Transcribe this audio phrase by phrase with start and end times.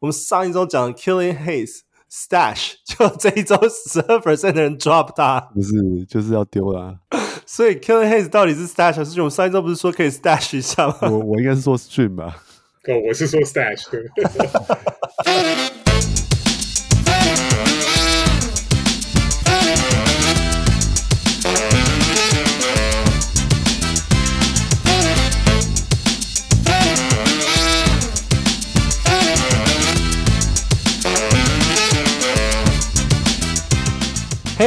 [0.00, 5.72] 我们上一周讲 Killing Hayes Stash，就这一周十二 percent 的人 drop 他，不是
[6.08, 6.96] 就是要丢啦。
[7.44, 10.96] 所以 Killing Hayes 到底是 Stash 还是我们上一周不是说可以 Stash 一下吗？
[11.02, 12.42] 我我应该是说 Stream 吧。
[12.88, 13.84] 哦，我是说 Stash。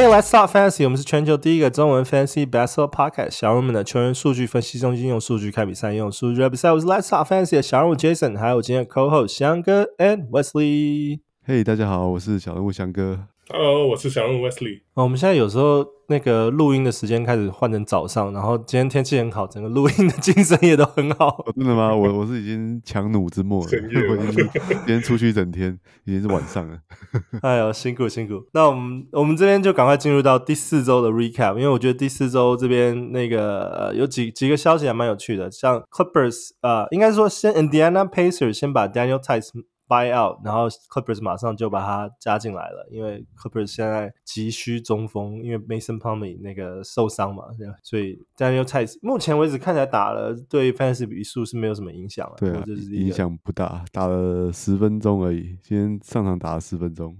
[0.04, 0.84] Hey, let's talk fantasy。
[0.84, 3.30] 我们是全球第一个中文 fantasy basketball podcast。
[3.30, 6.70] 小人物们的球员数据分析中心用数据看比赛，用数据热比赛。
[6.70, 11.20] 我是 Let's talk fantasy 的小人物 Jason，还有今天的 co-host 翔哥 and Wesley。
[11.48, 13.28] Hey，大家好，我是小人物翔哥。
[13.48, 14.82] Hello，我是小人物 Wesley。
[14.92, 21.28] 哦，我们现在有时候那个录音的时间开始换成早上，然后今天天气很好，整个录音的精神也都很好。
[21.28, 21.94] 哦、真的吗？
[21.94, 23.70] 我我是已经强弩之末了，
[24.10, 26.78] 我已经今天出去一整天， 已经是晚上了。
[27.42, 28.46] 哎呦，辛苦辛苦。
[28.52, 39.48] 那我们我们这边就赶快进入到第四周的 recap，因为我觉得第四周这边那个呃有几几个消息还蛮有趣的，像 Clippers 呃，应该说先 Indiana Pacers 先把 Daniel Theis
[39.86, 47.44] buy out，然后 Clippers 马上就把他加进来了，因为 Clippers 现在急需中锋，因为 Mason Plumlee 那个受伤嘛，
[47.82, 57.16] 所以 Daniel Theis 目前为止看起来打了对 Fantasy 比数是没有什么影响了，对啊，影响不大，打了十分钟而已，今天上场打了十分钟，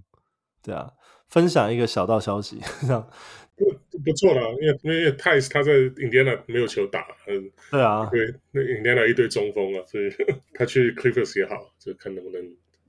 [0.62, 0.90] 对啊，
[1.28, 2.60] 分享一个小道消息，
[3.56, 10.11] 不不错了，因为因为 Theis 他在 Indiana 没有球打，嗯，对啊，对，那 Indiana 一堆中锋啊，所以
[10.55, 12.41] 他去 Clippers 也好，就看能不能。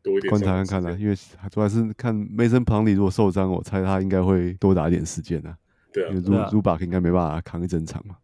[0.03, 1.15] 多一点观察看看啦，因为
[1.49, 5.57] 主要是看 Mason Plumlee 如果受伤，我猜他应该会多打一点时间啊。
[5.91, 8.17] 对啊，因为 Zubac 应该没办法扛一整场嘛。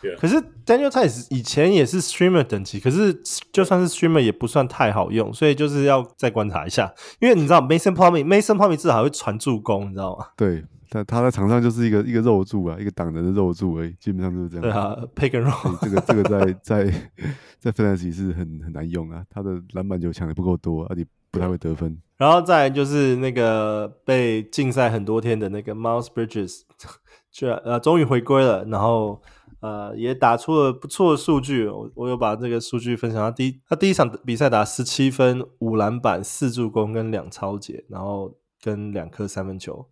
[0.00, 0.16] 对啊。
[0.18, 3.12] 可是 Daniel Theis 以前也是 Streamer 等级，可是
[3.52, 6.90] 就算是 Streamer 也不算太好用，所以就是要再观察一下。
[7.20, 10.28] 因为你知道 Mason Plumlee，Mason Plumlee 至少会传助攻，你知道吗？
[10.38, 14.62] 对，他他在场上就是一个一个肉柱啊，一个挡人的肉柱而已，基本上就是这样。
[14.62, 17.10] 对啊，Pick and Roll，这个这个在在
[17.58, 21.98] 在 Fantasy 是很很难用啊，他的篮板球抢的不够多，而且不太会得分。
[22.16, 26.62] 然后再来就是那个被禁赛很多天的那个 Miles Bridges，
[27.30, 29.20] 居然呃终于回归了，然后
[29.60, 31.68] 呃也打出了不错的数据。
[31.68, 33.20] 我我有把这个数据分享。
[33.20, 39.86] 他第一他第一场比赛打十七分、五篮板、四助攻跟两超截，然后跟两颗三分球，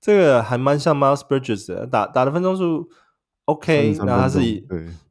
[0.00, 1.86] 这个还蛮像 Miles Bridges 的。
[1.86, 2.88] 打打的分钟数
[3.44, 4.66] OK，然后他是以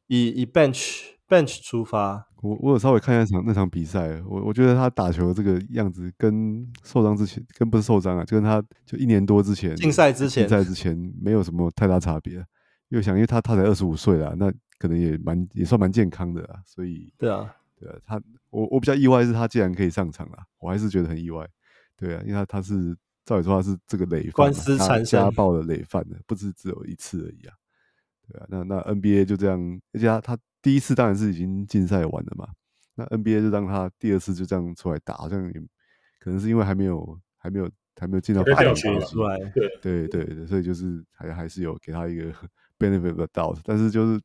[0.07, 2.27] 以以 bench bench 出发。
[2.41, 12.43] 我我有稍微看一下场那场比赛，我我觉得他打球这个样子跟受伤之前，跟不是受伤啊，就跟他就一年多之前禁赛之前，禁赛之前没有什么太大差别。
[12.87, 21.45] 又想，因为他他才二十五岁啦，那可能也蛮也算蛮健康的啦，所以对啊，对啊，他我我比较意外是他竟然可以上场了，我还是觉得很意外。
[21.97, 22.97] 对啊，因为他他是
[23.29, 27.53] 照理说他是这个累犯，官司缠身，家暴的累犯的，不是只有一次而已啊。
[28.27, 30.37] 对啊，那那 NBA 就这样，而且他他。
[30.61, 32.45] 第一次当然是已经禁赛完了嘛，
[32.95, 35.53] 那 NBA 就让他第二次就这样出来打，好像也
[36.19, 42.23] 可能是因为还没有还没有还没有进到判决出来，对对对对，所以就是还还是有给他一个
[42.77, 44.21] benefit of doubt，但是就是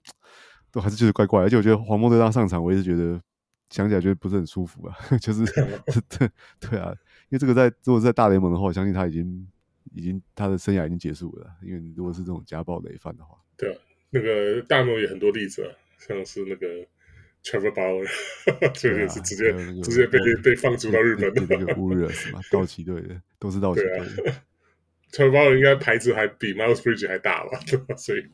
[0.73, 3.23] 都还是觉得怪怪的，而且我觉得黄蜂队让他上场，我也是觉得
[3.71, 5.45] 想起来觉得不是很舒服啊， 就是
[6.19, 6.29] 对
[6.59, 6.99] 对啊，因
[7.35, 9.47] 为这个在如果是在大联盟的话，我相信他已经
[9.95, 13.79] 已经他的生涯已经结束了，因为如果是这种家暴累犯的话，对啊，
[14.11, 15.71] 那个大联盟也很多例子啊。
[15.97, 16.67] 像是那个
[17.43, 18.07] Trevor Bauer，
[18.75, 22.41] 这个是直接、啊那个、直接被被放逐到日本的那个乌日 是吗？
[22.51, 24.01] 道奇队的都是道奇队。
[25.13, 27.95] Trevor Bauer 应该牌子还比 Miles Bridges 还大吧，对吧？
[27.97, 28.27] 所以，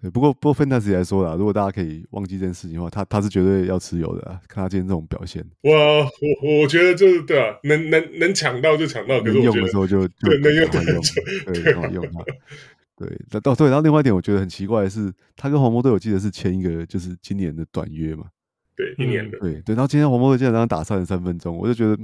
[0.00, 4.40] 对，不过不过 Fantasy 来说啦，如果大家可以忘记这件事情的话，他他是绝对要持有的啊！
[4.46, 11.02] 看他今天这种表现，哇，我我觉得就是对啊，能能能抢到就抢到，可是用的时候就 就对能用就用，
[11.46, 12.24] 对， 好用它。
[12.96, 18.24] 对，那到对，然后另外一点我觉得很奇怪的是，他跟黄魔队我记得是签一个就是今年的短约嘛，
[18.76, 19.74] 对，一年的，对对。
[19.74, 21.96] 然后今天黄魔队竟然让他打三十三分钟，我就觉得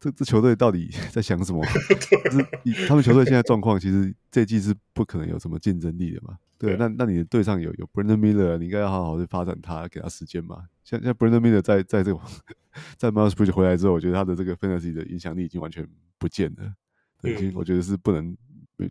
[0.00, 1.64] 这这球队到底 在想什么？
[1.64, 2.30] 就
[2.72, 6.36] 是他们球队现在状况，其实这季是不可能有什么竞争力的嘛。
[6.58, 10.64] 对，那那你的队上有有 Brandon Miller，你应该要好好的发展他，给他时间嘛。
[10.84, 12.20] 像像 Brandon Miller 在在这种
[12.96, 15.86] 在 Miles Bridges 回来之后，我觉得他的这个 Fantasy 的影响力已经完全
[16.18, 16.72] 不见了，
[17.20, 18.36] 对，已经我觉得是不能。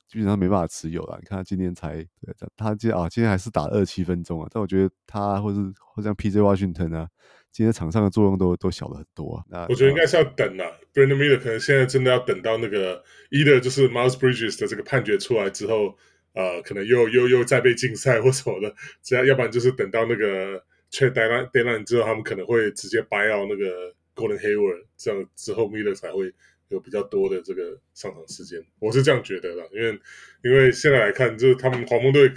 [0.07, 1.15] 基本上没办法持有了。
[1.21, 4.49] 你看他今天才，对他今天啊，今天还是打二七分钟啊。
[4.51, 6.39] 但我觉得他或是或像 P.J.
[6.39, 7.07] Washington 啊，
[7.51, 9.43] 今天场上的作用都都小了很多啊。
[9.47, 10.65] 那我觉得应该是要等啊。
[10.91, 15.95] Brandon Miller 可能现在真的要等到那个 either 就是 Miles Bridges 的这个判决出来之后，
[16.35, 18.75] 呃，可能又又又再被禁赛或什么的。
[19.01, 20.61] 只要要不然就是等到那个
[20.91, 26.33] trade deadline deadline 之后，他们可能会直接 buy out 那个 Golden Hayward，这样之后 Miller 才会
[26.69, 28.61] 有比较多的这个上场时间。
[28.79, 29.99] 我是这样觉得的，因为
[30.43, 32.31] 因为现在来看，就是他们黄蜂队，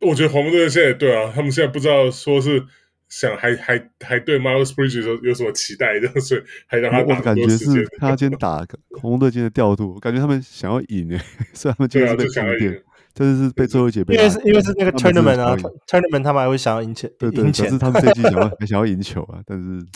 [0.00, 2.64] 我觉得黄蜂队现在对啊，他们现在不知道说是
[3.08, 7.16] 想还还还对 Miles Bridges 有有什么期待，所以还让他打。
[7.16, 11.20] 我感觉是他今天打黄蜂队今天的调度，我感觉他们想要赢诶，
[11.52, 12.82] 虽然他们今天是被抢点。
[13.14, 15.54] 这是被最后一节被，因为是因为是那个 tournament 啊
[15.86, 19.86] ，tournament 他们还会想要赢钱，对对，可是他们这一季想要还 想要赢球啊，但是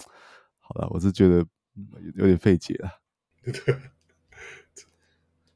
[0.61, 1.45] 好了，我是觉得
[2.15, 2.91] 有点费解了。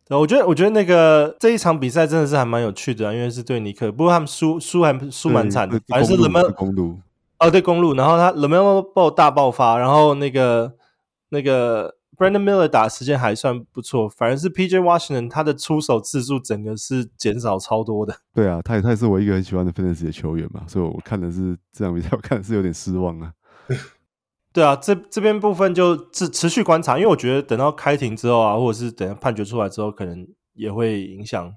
[0.09, 6.99] 对，我觉得我觉得那个这一场比赛真的是还蛮有趣的啊，因为是对尼克，不过他们输输还输蛮惨的，反正是 LaMelo 公路
[7.39, 10.75] 哦，对公路，然后他 LaMelo Ball 大爆发，然后那个
[11.29, 12.00] 那个。
[12.21, 18.15] Brandon Miller 打的时间还算不错，反而是 PJ Washington 他的出手次数整个是减少超多的。
[18.35, 23.33] 对啊，他也他也是我一个很喜欢的 Fantasy 的球员嘛，所以我看的是这场比赛， 我看的是有点失望啊。
[24.53, 31.51] 对啊，这这边部分就持持续观察，因为我觉得等到开庭之后啊，或者是等判决出来之后，可能也会影响。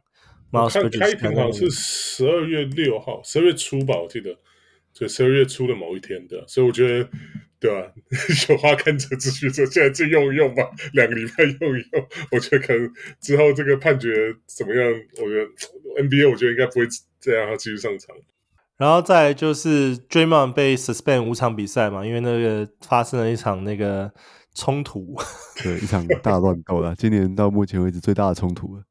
[0.53, 4.33] 开开庭好像是十二月六号，十二月初吧，我记得，
[4.93, 7.09] 就十二月初的某一天的，所以我觉得。
[7.63, 7.87] 对吧、啊？
[8.49, 12.05] 有话看着继续说，现在就用一用吧，两个礼拜用一用。
[12.29, 14.85] 我觉得可能之后这个判决怎么样？
[15.21, 16.87] 我觉得 NBA 我觉得应该不会
[17.19, 18.13] 再让，他继续上场。
[18.75, 24.11] 然后再来就是 Draymond 被 suspend 五场比赛嘛，因为那个发生了一场那个
[24.53, 25.15] 冲突，
[25.63, 28.83] 对，一场大乱斗了，今年到目前为止最大的冲突了。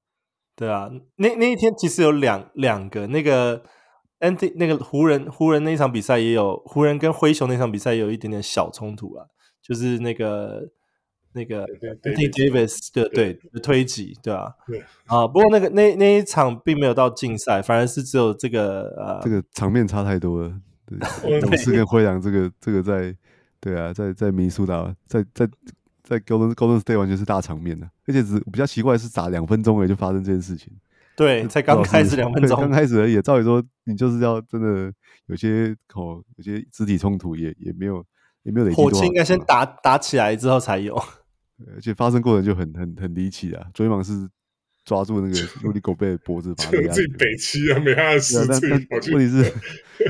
[0.56, 3.62] 对啊，那那一天其实有两两个那个。
[4.22, 9.26] Anthony 那个湖人湖人那场比赛也有湖人跟灰熊那场比赛也有一点点小冲突啊，
[9.60, 10.70] 就是那个
[11.32, 14.54] 那个 Anthony Davis 的对的推挤，对吧？
[14.66, 20.54] 对啊，不过那个那那一场并没有到竞赛，反而是只有这个呃，这个场面差太多了。
[20.86, 20.98] 对，
[21.40, 23.16] 勇士跟灰狼这个这个在
[23.58, 25.48] 对啊，在在民宿打，在在
[26.04, 30.72] 在 Golden Golden State 完全是大场面的，而且只比较奇怪的是打两分钟也就发生这件事情。
[31.16, 33.20] 对， 才刚开始两分钟，刚开始而已。
[33.22, 34.92] 照理说，你就是要真的
[35.26, 38.04] 有些口，有些肢体冲突也也没有，
[38.42, 38.96] 也没有累积多少。
[38.96, 40.96] 火气应该先打打起来之后才有。
[41.74, 43.64] 而且发生过程就很很很离奇啊！
[43.72, 44.28] 追梦是
[44.84, 48.44] 抓住那个鲁迪狗贝的脖子，把他自己北七啊，没他的事。
[48.48, 49.54] 但但问题是，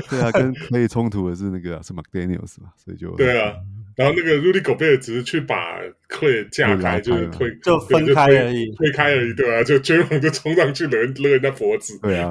[0.09, 3.53] 对啊，跟可以冲突的是那个是 McDaniels 嘛，所以就对啊。
[3.95, 5.79] 然后那个 Rudy Gobert 只是去把
[6.09, 12.29] Clay 架开，就是推就分开而已，推开而已，对啊，就 Draymond 就冲上去勒勒人家脖子，对啊，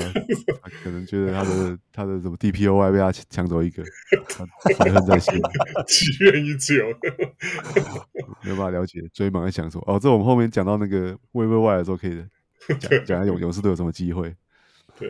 [0.82, 3.82] 可能觉得他的 他的什么 DPOY 被他抢走一个，
[4.76, 5.34] 怀 恨在心，
[5.86, 6.74] 积怨已久，
[8.42, 9.00] 没有办法了解。
[9.14, 12.24] Draymond 在想说，哦，这我们后面讲到那个 Waiver Wire 的时候可以
[12.80, 14.34] 讲讲下勇勇士队有什么机会。
[14.98, 15.08] 对，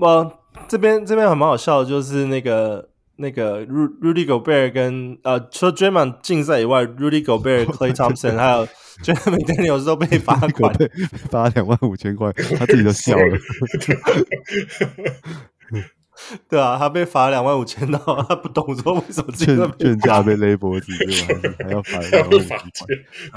[0.00, 2.88] 我这边这边还蛮好笑的，就是那个。
[3.16, 8.66] 那个 Rudy Gobert 跟呃，除了 Draymond 禁赛以外，Rudy Gobert、 Clay Thompson 还有
[9.02, 10.74] Jaden McDaniels 有时候被罚款，
[11.30, 13.38] 罚两万五千块，他自己都笑了。
[16.48, 21.54] 对啊，他被罚两万五千，然后他不懂说为什么自己被劝架被勒脖子，对吧？
[21.64, 22.62] 还要罚两万五千块，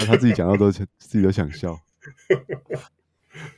[0.06, 1.78] 他自己讲到都自己都想笑。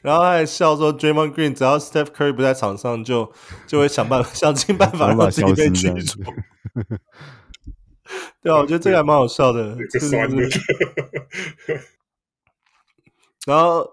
[0.03, 3.33] 然后他还笑说，Draymond Green 只要 Steph Curry 不在场上就，就
[3.69, 6.21] 就会想办法 想尽办法让自己被驱逐。
[8.43, 9.77] 对啊，我觉得这个还蛮好笑的。
[13.47, 13.89] 然后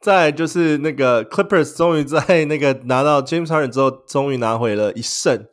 [0.00, 5.46] 再就是那个 Clippers 终于在那个拿到 James Harden 之后，终于拿回了一胜。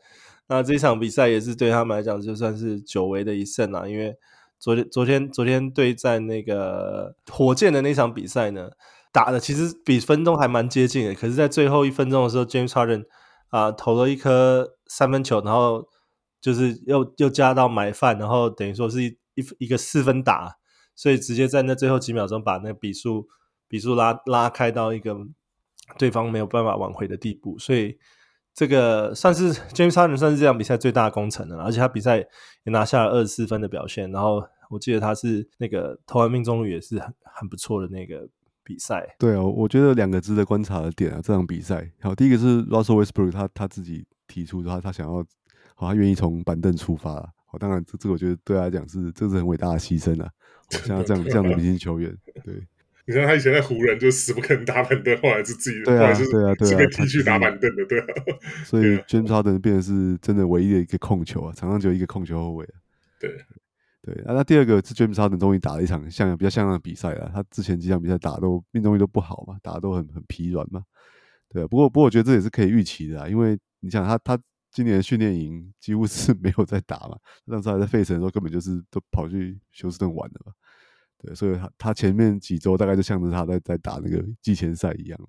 [0.48, 4.15] 那这一场比赛也是对他们来讲就算是久违的一胜啊，因为
[4.58, 8.72] 昨天昨天昨天对战那个火箭的那场比赛呢。
[9.12, 13.06] 打的其实比分钟还蛮接近的，可是，在最后一分钟的时候，James Harden
[13.50, 15.88] 啊、投了一颗三分球，然后
[16.39, 20.58] 就是又又加到买饭，然后等于说是一一一个四分打，
[20.96, 23.28] 所以直接在那最后几秒钟把那个比数
[23.68, 25.18] 比数拉拉开到一个
[25.98, 27.98] 对方没有办法挽回的地步，所以
[28.54, 38.30] 这个算是 James Harden 算是这场比赛最大的功臣了，而且他比赛也拿下了二十四分的表现，然后我记得他是那个投篮命中率也是很很不错的那个。
[38.70, 39.16] 比赛。
[39.18, 41.90] 对啊，我觉得两个值得观察的点啊，这场比赛。
[42.02, 45.26] 好，第一个是 Russell Westbrook 他他自己提出他他想要，
[45.74, 50.30] 好，他愿意从板凳出发了，好，当然这这个我觉得对他来讲是这是很伟大的牺牲啊，
[50.70, 52.54] 像他这样这样的明星球员，对，
[53.08, 58.06] 你看他以前在湖人就死不肯打板凳，后来是自己对啊对啊对啊，被踢去打板凳的，对啊，
[58.64, 62.70] 所以 James Harden 变成是真的唯一的一个控球啊，场上只有一个控球后卫，
[63.20, 63.36] 对。
[64.12, 67.30] 对啊，那第二个是 James Harden 终于打了一场像比较像样的比赛了。
[67.34, 70.84] 他之前几场比赛打都命中率都不好嘛，打的都很很疲软嘛。
[71.50, 74.39] 对，不过不过我觉得这也是可以预期的啊，因为你想他他
[74.72, 80.51] 今年训练营几乎是 没有在打嘛，那时候还在费城的时候，根本就是都跑去休斯顿玩的嘛。
[81.18, 85.28] 对，所以他他前面几周大概就像是他在在打那个季前赛一样了。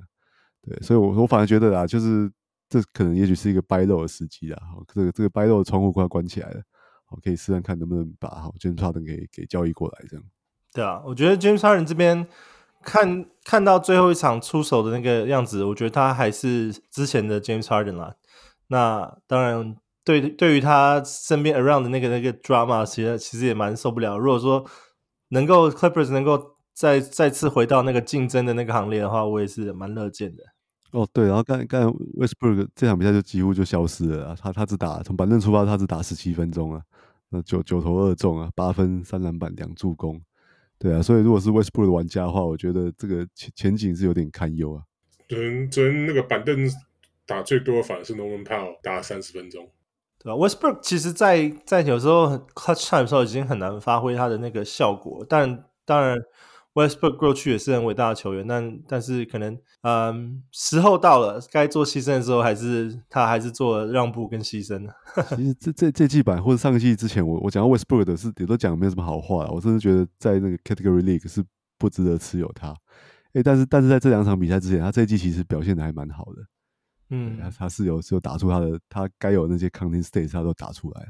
[0.63, 2.31] 对，所以我我反而觉得啊，就是
[2.69, 4.63] 这可能也许是一个 buy low 的时机啊。
[4.87, 6.63] 这个这个 buy low 的窗户快要关起来了，
[7.11, 10.25] 好，可以试看看能不能把好 James Harden 给给交易过来这样。
[10.73, 12.27] 对啊，我觉得 James Harden 这边
[12.83, 18.15] 看看到最后一场出手的那个样子，我觉得他还是之前的 James Harden 啦。
[18.69, 24.17] 那当然，对对于他身边 around 的那个那个 drama，其实其实也蛮受不了。
[24.17, 24.65] 如果说
[25.31, 30.45] 能够 Clippers 能够再再次回到那个竞争的那个行列的话，我也是蛮乐见的。
[30.93, 36.83] 哦，对，然后刚刚 Westbrook 这场比赛就几乎就消失了，他他只打从板凳出发，他只打十七分钟啊，
[37.31, 40.21] 那九九投二中啊，八分三篮板两助攻，
[40.79, 44.83] 对啊，所以如果是 Westbrook 的玩家的话，我觉得这个前前景是有点堪忧啊。
[45.29, 46.69] 昨天昨天那个板凳
[47.25, 49.71] 打最多反而是 Norman Powell 打三十分钟，
[50.19, 56.19] 对吧？Westbrook 其实在在有时候 clutch time 的时候已经很难发挥他的那个效果，但当然。
[56.75, 64.89] Westbrook 过去也是很伟大的球员，但但是可能，嗯，时候到了，该做牺牲的时候，还是他还是做了让步跟牺牲。
[65.37, 71.45] 其实这这这季版或者上个季之前，我我讲到 Westbrook 的是也都讲没有什么好话，我真的觉得在那个 Category League 是
[71.77, 72.73] 不值得持有他。
[73.33, 76.43] 哎，但是但是在这两场比赛之前，他这一季其实表现的还蛮好的。
[77.11, 81.09] 嗯，他他是有是有打出他的他该有的那些 Counting Stats，他都打出来了。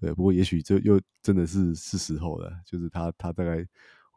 [0.00, 3.64] 对，不过也许这又真的是是时候了，就是他他大概。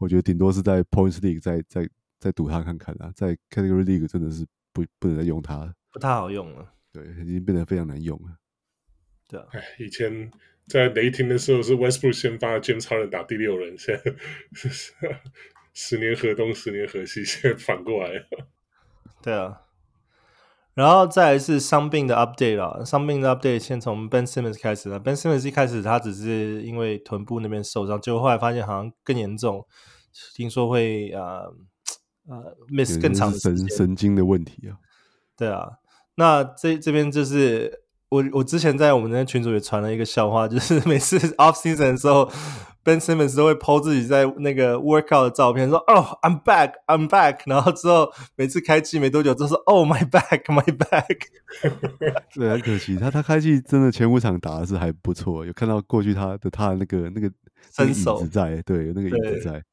[0.01, 1.87] 我觉得顶多是在 Points League 再再
[2.19, 6.73] 再赌他看看啊，在 Category League 真的是不不能再用它了，不太好用了。
[6.91, 8.37] 对，已经变得非常难用了。
[9.27, 10.31] 对啊，哎，以前
[10.65, 14.15] 在雷霆的时候是 Westbrook 先发，James Harden 打第六人，现在
[15.73, 18.47] 十年河东十年河西，现在反过来了。
[19.21, 19.61] 对啊。
[20.73, 24.97] 然后再来是伤病的 update 了，伤病的 update 先从 Ben Simmons 开始了。
[24.97, 29.65] Ben Simmons 一开始他只是因为臀部那边受伤，结果后来发现好像更严重，
[30.35, 31.53] 听说会呃
[32.27, 34.77] 呃 miss 更长的神神经的问题啊。
[35.37, 35.69] 对啊，
[36.15, 42.31] 那这这边就是我我之前在我们那群组也传了一个笑话，就是每次 off season 的时候。
[42.83, 51.19] Ben Simmons 都会 po 自己在那个 workout 的照片，说：“哦、back, I'm back。”然后之后每次开季没多久，都说：“Oh my back, my back。”
[52.33, 57.31] 对，很可惜，他他开季真的前五场打的是还不错，有看到过去他的他的那个那个
[57.71, 59.63] 身手在，对，有那个影子在，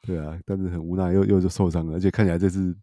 [0.00, 2.76] 对，啊，但是很无奈又又就受伤了，而且看起来这次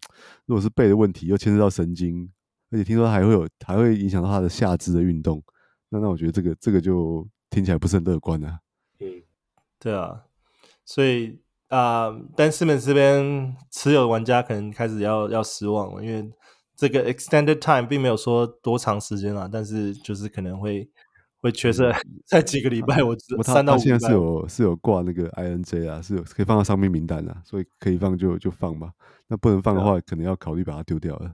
[0.45, 2.31] 如果是背的问题，又牵涉到神经，
[2.71, 5.41] 而且听说还会有还会影响到他的下肢的运动，
[5.89, 8.59] 那那我觉得这个这个就听起来不是很乐观啊。
[8.99, 9.23] 嗯
[9.79, 10.23] 对啊，
[10.83, 16.31] 所以啊、呃、Ben Simmons 这边持有玩家可能开始要要失望了，因为
[16.75, 20.89] 这个 extended time 并没有说多长时间啊，但是就是可能会
[21.45, 21.83] 会缺失
[22.27, 23.79] 在几个礼拜，我知道三到五拜。
[23.79, 28.91] 他现在是有是有挂那个 INJ 啊，是有可以放到上面名单啊，所以可以放就就放吧。
[29.27, 31.33] 那不能放的话，可能要考虑把它丢掉了。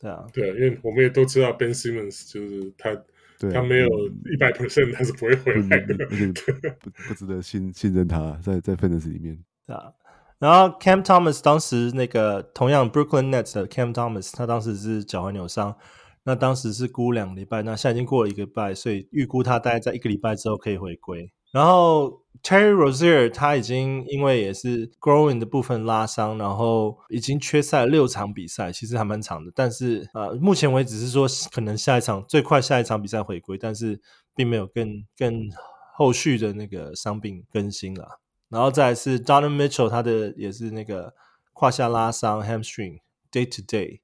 [0.00, 2.96] 对啊，对啊，因为我们也都知道 Ben Simmons 就是他。
[3.38, 3.88] 对他没有
[4.32, 5.96] 一百 percent，他是不会回来的，
[6.78, 9.36] 不不值得信信任他，在在 Fantasy 里面。
[9.66, 9.90] 啊，
[10.38, 15.76] 然后 Cam Thomas 当时那个同样 Brooklyn Nets 的 Cam Thomas，他当时是脚踝扭伤，
[16.24, 21.32] 那当时是估两礼拜，那现在已经过了一个礼拜，所以预估他大概在一个礼拜之后可以回归。
[21.52, 29.52] 然后 Terry Rozier 他已经因为也是 growing 的部分拉伤，然后已经缺赛六场比赛，其实还蛮长的。
[29.54, 34.00] 但是呃，目前为止是说可能下一场最快下一场比赛回归，但是
[34.34, 35.50] 并没有更更
[35.94, 38.20] 后续的那个伤病更新了。
[38.48, 41.12] 然后再来是 Donovan Mitchell，他的也是那个
[41.52, 43.00] 胯下拉伤 hamstring
[43.30, 44.00] day to day。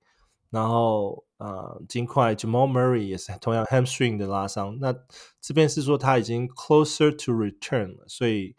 [0.51, 4.79] 然后，呃，尽快 Jamal Murray 也是同样 hamstring 的拉伤。
[4.81, 4.95] 那
[5.41, 8.55] 这边是说他已经 closer to return 了，所以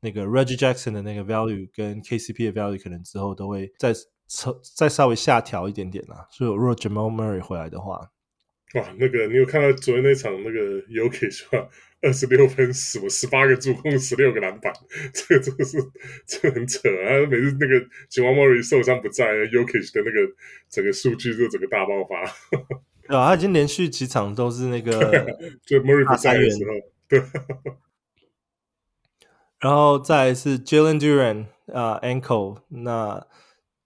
[0.00, 3.92] 那个 Reggie Jackson 的那个 value 跟 KCP 的 value 可能之后都会再
[4.74, 6.26] 再稍微下调一点点啦。
[6.30, 8.10] 所以如果 Jamal Murray 回来的话，
[8.74, 11.68] 哇，那个你有看到昨天那场那个 Jokic 吗？
[12.02, 14.72] 二十六分，什么十八个助攻，十六个篮板，
[15.12, 15.76] 这个真的是
[16.24, 17.26] 这很扯啊！
[17.28, 20.34] 每次那个 Jamal Murray 受伤不在，Jokic 的那个
[20.70, 22.22] 整个数据就整个大爆发。
[23.14, 24.90] 啊，他已经连续几场都是那个
[25.66, 26.70] 就不在的时候，
[27.08, 27.22] 对。
[29.58, 33.26] 然后再来是 Jalen Duran 啊、呃、，ankle，那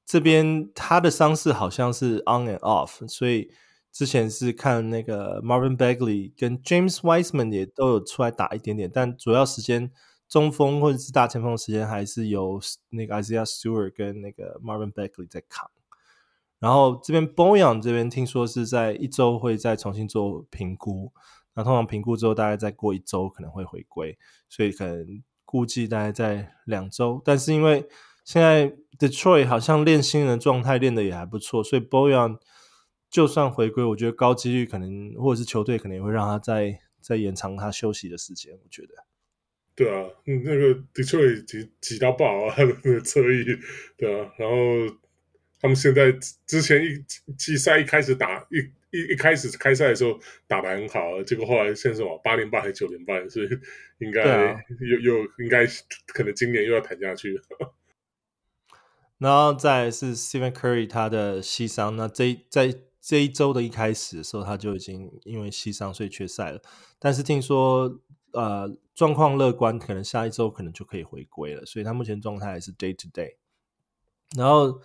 [0.07, 3.50] 这边他的伤势好像是 on and off，所以。
[3.95, 9.93] 之前是看那个 Marvin Bagley 跟 James Wiseman 也都有出来打一点点，但主要时间
[10.29, 12.61] 中锋或者是大前锋的时间还是由
[12.91, 15.71] 那个 Isaiah Stewart 跟那个 Marvin Bagley 在扛。
[16.59, 21.13] 然后这边 Boyan 这边听说是在一周会再重新做评估，
[21.55, 27.23] 那通常评估之后，大概再过一周可能会回归，所以可能估计大概在两周。
[27.25, 27.87] 但是因为
[28.25, 32.39] 现在 Detroit 好像练新人状态练得也还不错，所以 Boyan
[33.14, 38.52] 就算回归，我觉得高几率可能或者是球队可能也会让他再再延长他休息的时间。
[38.52, 38.94] 我觉得，
[39.76, 43.44] 对啊，那个 Detroit 挤挤到爆啊，那个侧翼，
[43.97, 44.56] 对啊，然后
[45.61, 46.11] 他们现在
[46.44, 47.04] 之前一
[47.38, 48.59] 季赛一开始打一。
[48.97, 50.16] 一一开始开赛的时候
[50.47, 53.49] 打得很好，结果后来现在什么八连败还是九连败，所以
[53.99, 54.23] 应该
[54.78, 55.66] 又又应该
[56.06, 57.37] 可能今年又要谈下去。
[59.18, 62.73] 然后再是 Stephen Curry 他的膝伤，那这在
[63.05, 66.61] 这一周的一开始的时候他就已经因为膝伤所以缺赛了，
[66.99, 68.01] 但是听说
[68.33, 73.37] 呃状况乐观，可能下一周可能就可以回归了，所以他目前状态还是 day to day。
[74.37, 74.81] 然后。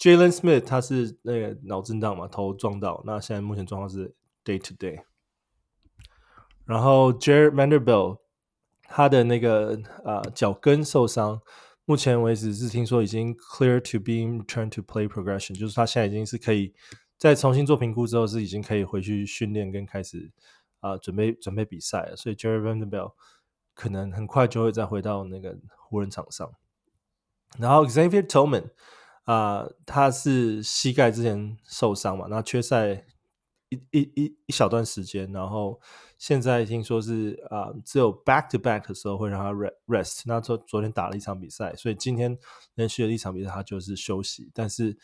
[0.00, 5.02] Jalen Smith 他是那个脑震荡嘛，头撞到，那现在目前状况是 day to day。
[6.64, 8.20] 然后 Jared Vanderbilt
[8.82, 11.42] 他的那个啊脚跟受伤，
[11.84, 16.72] 目前为止是听说已经 clear to be returned to play progression，就是他现在已经是可以
[17.18, 20.30] 在重新做评估之后是已经可以回去训练跟开始
[20.80, 23.12] 啊准备准备比赛了，所以 Jerry Vanderbilt
[23.74, 26.50] 可能很快就会再回到那个湖人场上。
[27.58, 28.70] 然后 Xavier Tillman。
[29.28, 33.04] 啊、他是膝盖之前受伤嘛，那缺赛
[33.68, 35.78] 一一一一小段时间，然后
[36.16, 39.52] 现在听说是啊、只有 back to back 的时候会让他
[39.86, 40.22] rest。
[40.24, 42.38] 那昨昨天打了一场比赛，所以今天
[42.76, 44.50] 连续的一场比赛他就是休息。
[44.54, 44.96] 但是，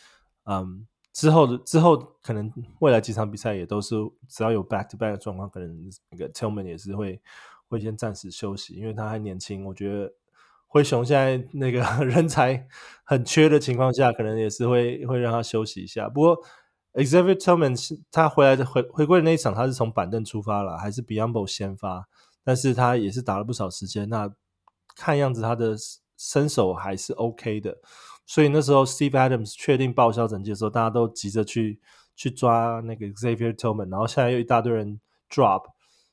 [0.44, 3.94] 嗯，之后的之后可能未来几场比赛也都是
[4.28, 7.23] 只要有 back to back 的状况，可能那个 Tillman 也是会
[7.68, 10.12] 会先暂时休息，因为他还年轻，我觉得。
[10.66, 12.66] 灰熊现在那个 人才
[13.04, 16.09] 很缺的情况下，可能也是会会让他休息一下。
[16.09, 16.37] 不过
[16.94, 22.09] ，Xavier Tillman 他回来的回回归的那一场，他是从板凳出发了，还是 Biyombo 先发？
[22.42, 24.09] 但是他也是打了不少时间。
[24.09, 24.28] 那
[24.97, 25.76] 看样子他的
[26.16, 27.78] 身手还是 OK 的。
[28.26, 31.80] 所以那时候 Steve Adams 确定报销成绩的时候，大家都急着去
[32.16, 35.64] 去抓那个 Xavier Tillman，然后现在又一大堆人 drop，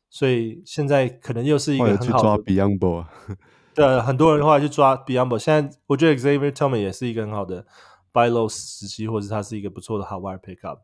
[0.09, 3.05] 所以现在可能又是一个很好的去抓 Biyombo
[3.73, 7.65] 对，很多人后来去抓 Biyombo，现在我觉得 Xavier Tillman 也是一个很好的
[8.11, 10.79] buy low 时期，或者他是一个不错的 hot wire pickup。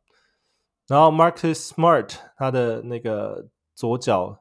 [0.88, 4.40] 然后 Marcus Smart 他的那个左脚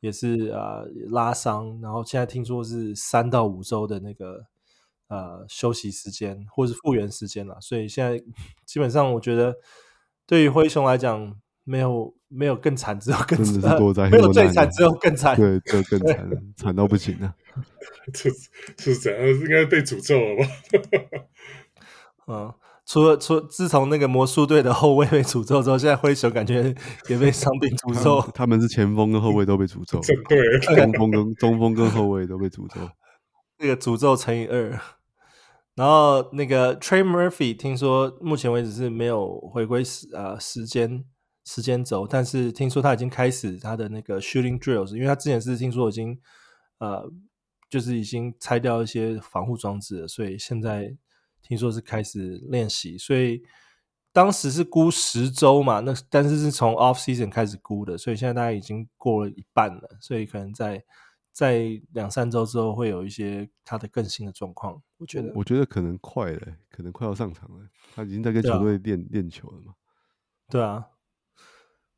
[0.00, 4.46] 也是啊、呃、拉伤，然后现在听说是三到五周的那个
[5.08, 8.22] 呃休息时间或是复原时间了，所以现在
[8.66, 9.56] 基本上我觉得
[10.26, 17.34] 对于灰熊来讲，没有没有更惨，只有更惨，没有最惨，只有更惨，对，就更惨，惨到不行了。
[18.12, 18.30] 这
[18.78, 19.28] 是怎样？
[19.28, 21.24] 应该被诅咒了吧？
[22.28, 26.74] 嗯，除了除自从那个魔术队的后卫被诅咒之后，现在灰熊感觉
[27.08, 28.30] 也被伤病诅咒他。
[28.32, 32.80] 他们是前锋跟后卫都被诅咒，对，中锋跟中锋跟后卫都被诅咒。
[33.58, 34.78] 那个诅咒乘以二。
[35.76, 41.04] 然后那个 Trey Murphy 听说目前为止是没有回归时呃时间
[41.44, 46.18] 时间轴，但是听说他已经开始他的那个 shooting drills，因为他之前是听说已经
[46.78, 47.08] 呃。
[47.68, 50.96] 就是已经拆掉一些防护装置了，所以现在
[51.42, 52.96] 听说是开始练习。
[52.96, 53.42] 所以
[54.12, 60.80] 当时是估十周嘛，那但是是从 off season 开始估的，所以现在大概已经过了一半了，所以可能在
[61.36, 64.82] 在两三周之后会有一些他的更新的状况。
[64.96, 67.68] 我觉得，我觉得可能快了，可能快要上场了。
[67.94, 69.74] 他已经在跟球队练练球了嘛？
[70.48, 70.86] 对啊，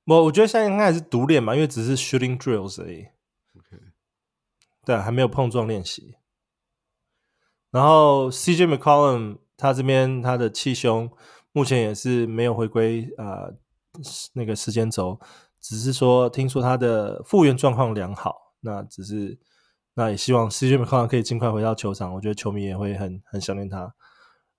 [0.07, 3.07] 我我觉得现在应该还是独练嘛，因为只是 shooting drills 而已。
[4.85, 6.17] 对，还没有碰撞练习。
[7.71, 11.09] 然后 CJ McCollum 他这边他的气胸
[11.53, 13.59] 目前也是没有回归啊、呃、
[14.33, 15.21] 那个时间轴，
[15.61, 18.48] 只是说听说他的复原状况良好。
[18.61, 19.39] 那只是
[19.95, 23.95] 那也希望 CJ McCollum 可以尽快回到球场，我觉得球迷也会很很想念他。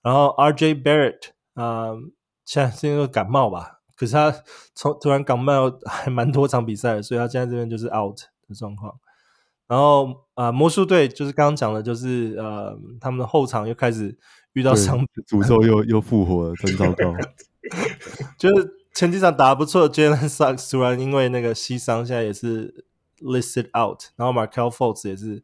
[0.01, 1.97] 然后 RJ Barrett 啊、呃，
[2.45, 4.33] 现在是因为感冒吧，可是他
[4.73, 8.99] 从突然感冒 还蛮多场比赛的，所以他现在这边就是 out 的状况。
[9.67, 14.17] 然后啊、呃，魔术队就是刚刚讲的，就是呃，他们的后场又开始
[14.53, 17.13] 遇到伤，诅咒又又复活了，真糟糕。
[18.39, 22.87] 就是前几场打得不错的 Jalen Suggs 突然因为那个膝伤，现在也是
[23.21, 24.03] listed out。
[24.15, 25.41] 然后 Markelle Fultz 也是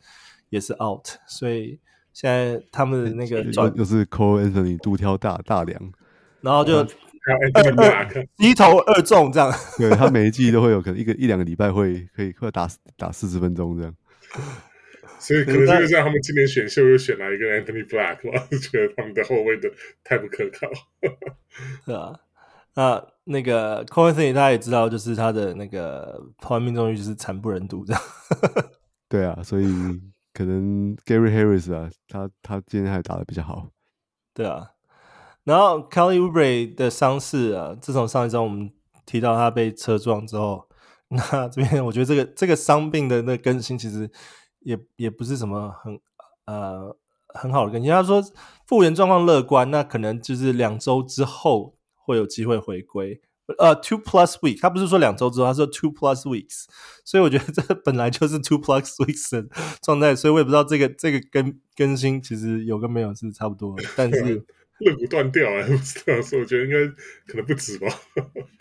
[0.50, 1.80] 也是 out，所以
[2.14, 5.92] 现在他们的那个又又是 Cole Anthony 独挑大大梁，
[6.42, 6.86] 然后就
[8.38, 9.52] 一投二中这样。
[9.78, 13.96] 对，他每一季都会有可能一个一两个礼拜会可以会打打四十分钟这样。
[15.18, 19.72] 所以可能就是像他们今年选秀又选了一个 Anthony Black 吧， 觉得他们的后卫的
[20.04, 20.70] 太不可靠。
[21.86, 22.20] 对啊，
[22.76, 28.02] 那那个 Cole Anthony 大家也知道，就是他的那个投篮命中率就是惨不忍睹这样。
[29.10, 29.66] 对啊，所以
[30.34, 33.68] 可能 Gary Harris 啊，他他今天还打的比较好。
[34.34, 34.72] 对啊，
[35.44, 38.72] 然后 Kelly Oubre 的伤势啊，自从上一周我们
[39.06, 40.68] 提到他被车撞之后，
[41.10, 44.10] 那这边我觉得这个这个伤病的那更新其实
[44.60, 46.00] 也也不是什么很
[46.46, 46.96] 呃
[47.28, 47.90] 很好的更新。
[47.90, 48.22] 他说
[48.68, 53.20] 复原状况乐观，那可能就是两周之后会有机会回归。
[53.60, 56.66] 呃、uh,，two plus week，他不是说两周之后，他说 two plus weeks，
[57.04, 59.48] 所以我觉得这本来就是 two plus weeks 的
[59.84, 64.44] 状态，所以我也不知道这个这个更更新其实有跟没有是差不多，但是
[64.82, 66.88] 肋骨断掉啊， 不知道，所以我觉得应该
[67.28, 67.88] 可能不止吧。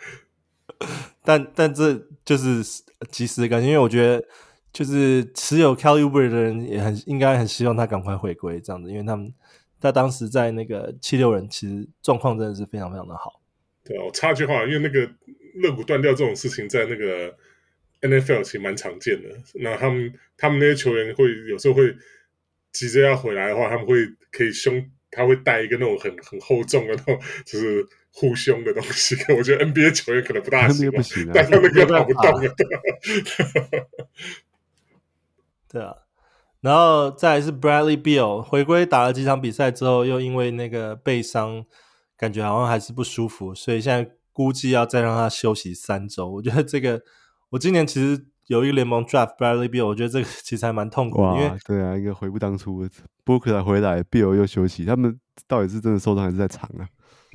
[1.25, 2.63] 但但这就是
[3.11, 4.23] 及时的更新，因为我觉得
[4.71, 9.33] 就是持有 Oubre 的人也很应该很希望他赶快回归这样子，因为他们
[9.85, 13.43] 他当时在那个七六人其实状况真的是非常非常的好。
[13.85, 15.01] 对啊，我插句话，因为那个
[15.57, 17.31] 肋骨断掉这种事情，在那个
[18.01, 19.29] NFL 其实蛮常见的。
[19.57, 21.95] 那他们他们那些球员会有时候会
[22.73, 29.15] 急着要回来的话，他们会可以胸，他会带一个那种很很厚重的那种，就是护胸的东西。
[29.37, 32.57] 我觉得 NBA 球员可能不大行，不行啊，但他那个跑不动了。
[35.69, 35.95] 对啊，
[36.65, 41.65] 然后再来是 Bradley Beal 回归打了几场比赛之后，又因为那个背伤。
[42.17, 46.31] 感觉好像还是不舒服，所以现在估计要再让他休息三周。
[46.31, 47.03] 我觉得这个，
[47.51, 51.33] 我今年其实有一个联盟 draft Bradley Beal，我觉得这个其实还蛮痛苦的。
[51.33, 52.89] 因为对啊，一个悔不当初
[53.27, 56.87] ，Booker 回来，Beal 又休息，他们到底是真的受伤还是在场啊？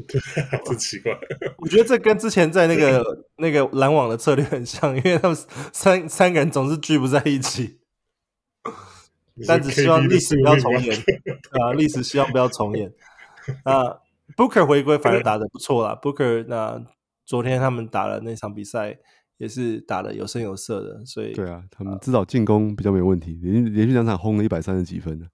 [0.08, 0.20] 对，
[0.66, 1.12] 真奇怪。
[1.60, 3.04] 我觉得这跟之前在那个
[3.38, 5.38] 那个篮网的策略很像，因为他们
[5.74, 7.79] 三三个人总是聚不在一起，
[9.48, 10.96] 但只希望历史不要重演
[11.52, 11.74] 啊！
[11.74, 12.92] 历史希望不要重演
[13.64, 13.98] 啊
[14.36, 15.98] ！Booker 回归反而打的不错啦。
[16.02, 16.82] Booker 那
[17.26, 18.98] 昨天他们打了那场比赛，
[19.38, 25.26] 也是打的有声有色的，所以对啊，他们至少进攻比较没有问题，连连续两场轰了一百三十几分呢。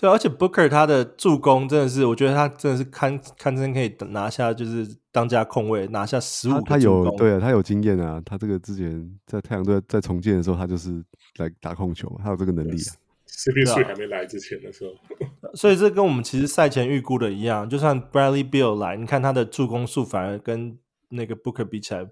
[0.00, 6.60] 对，而且 Booker 他的助攻真的是，我觉得他真的是堪堪称可以拿下，就是当家控卫，拿下十五。
[6.62, 11.04] 他有对啊，他有经验啊，他这个之前在太阳队在重建的时候，他就是
[11.38, 12.94] 来打控球，他有这个能力啊。
[13.28, 14.92] CP3 还没来之前的时候，
[15.54, 20.78] 所以这跟我们其实赛前预估的一样，就算 Bradley Bill 来，你看他的助攻数反而跟
[21.10, 22.06] 那个 Booker 比起来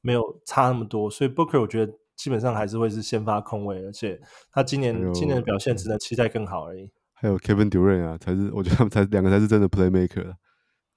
[0.00, 4.20] 没有差那么多，所以 Booker 我觉得基本上还是会是先发控卫，而且
[4.52, 6.90] 他今年今年的表现只能期待更好而已。
[7.12, 10.34] 还有 Kevin Durant 啊，才是我觉得他们才两个才是真的 Playmaker。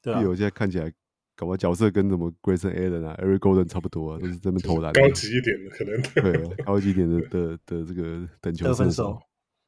[0.01, 0.91] 对啊，Beal 现在看起来
[1.35, 9.19] 搞个角色跟什么 Grayson Allen 啊、Eric Gordon 差不多啊，都是这边投篮高级一点的可能对、啊，高级一点的 的的这个等球射手。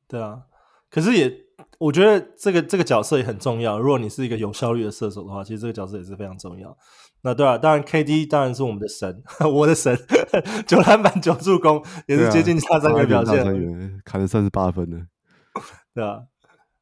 [0.07, 0.41] 对啊，
[0.89, 1.31] 可是也，
[1.79, 3.79] 我觉得这个这个角色也很重要。
[3.79, 6.77] 如果你是一个有效率的射手的话，其实这个角色也是非常重要。
[7.21, 9.97] 那对啊，当然 KD 当然是我们的神， 我的神，
[10.67, 15.07] 九篮板九助攻，也是接近大三元表现，砍了三十八分呢。
[15.93, 16.21] 对啊，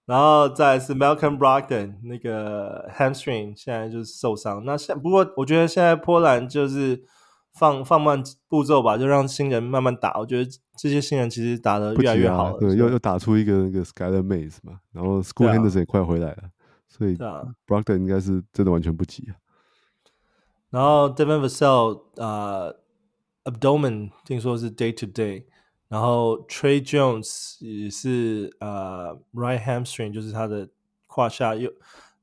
[0.06, 4.64] 然后再来是 Malcolm Brogdon 那个 Hamstring 现在就是受伤。
[4.66, 7.04] 那现不过我觉得现在波兰就是。
[7.54, 10.18] 放放慢步骤吧，就让新人慢慢打。
[10.20, 12.56] 我觉得这些新人其实打的越来越好了。
[12.56, 16.50] 啊、对，又又打出一个那个 Skyler Mays 嘛，然后 School Henderson 也快回来了，啊、
[16.88, 17.16] 所以
[17.68, 19.38] Brockton 应该是真的完全不急啊。
[20.72, 22.76] 然后 Devin Vassell 啊、呃、
[23.44, 25.46] ，Abdomen 听说是 Day to Day，
[25.88, 30.70] 然后 Trey Jones 也是呃 Right Hamstring，就是他的
[31.06, 31.72] 胯下又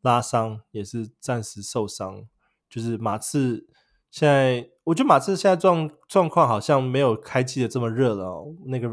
[0.01, 2.27] 拉伤，也是暂时受伤。
[2.69, 3.67] 就是马刺
[4.11, 4.69] 现在。
[4.85, 8.47] 我觉得马刺现在状状况好像没有开季的这么热了哦。
[8.67, 8.91] 那个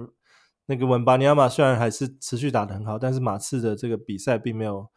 [0.67, 4.87] 那个文巴尼亚马虽然还是持续打的很好，但是马刺的这个比赛并没有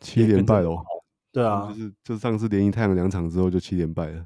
[0.00, 0.82] 七连败哦。
[1.30, 4.24] 对啊，就是就上次连赢太阳两场之后就七连败了。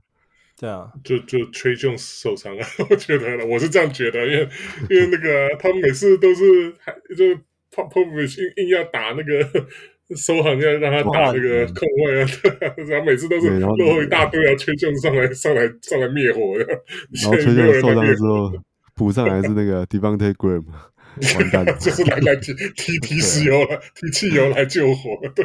[0.56, 4.48] 对啊，就就 Tre Jones 受伤了， 我觉得我是这样觉得，因为
[4.88, 7.24] 因为那个他们每次都是还就
[7.70, 9.66] Popovich 硬硬要打那个。
[10.16, 12.28] 收好要让他打那个空位啊，
[12.88, 16.64] 然后每次都是落后一大堆啊，崔俊上来 上来上来灭火的。
[17.22, 18.52] 然后崔俊受伤之后
[18.94, 20.64] 补上来是那个 Devante Graham，
[21.36, 25.10] 完蛋了，就是来来提提提石油了，提汽油来救火。
[25.34, 25.44] 对，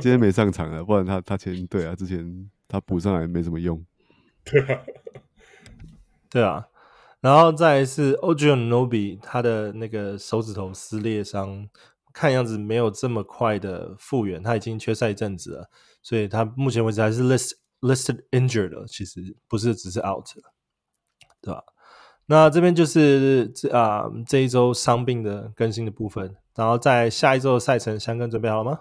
[0.00, 3.84] 今天没上场了，不然他他前对啊，之前他补上来没什么用。
[4.44, 4.80] 对啊，
[6.30, 6.64] 对啊，
[7.20, 11.68] 然后再来是 OG Anunoby 他的那个手指头撕裂伤。
[12.12, 15.70] 看样子没有这么快的复原，他已经缺赛一阵子了，
[16.02, 20.52] 所以他目前为止还是 list listed injured 的，其实不是只是 out 了，
[21.40, 21.62] 对吧？
[22.26, 28.80] 那这边就是这啊这一周伤病的更新的部分，然后在下一周的赛程，香根准备好了吗？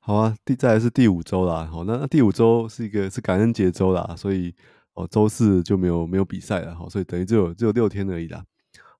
[0.00, 1.68] 好啊，第再来是第五周啦。
[1.70, 4.52] 好，那那第五周是一个是感恩节周啦，所以
[4.94, 6.74] 哦周四就没有没有比赛了。
[6.74, 8.44] 好，所以等于只有只有六天而已啦。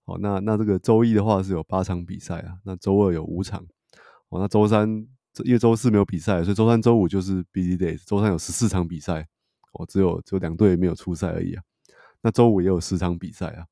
[0.04, 3.64] 好，那那这个周一的话是有八场比赛啊，那周二有五场。
[4.28, 4.88] 哦，那周三
[5.44, 8.02] 因为周四没有比赛，所以周三周五就是 busy days。
[8.04, 9.26] 周三有十四场比赛，
[9.72, 11.62] 哦，只有只有两队没有出赛而已啊。
[12.20, 13.66] 那周五也有十场比赛啊。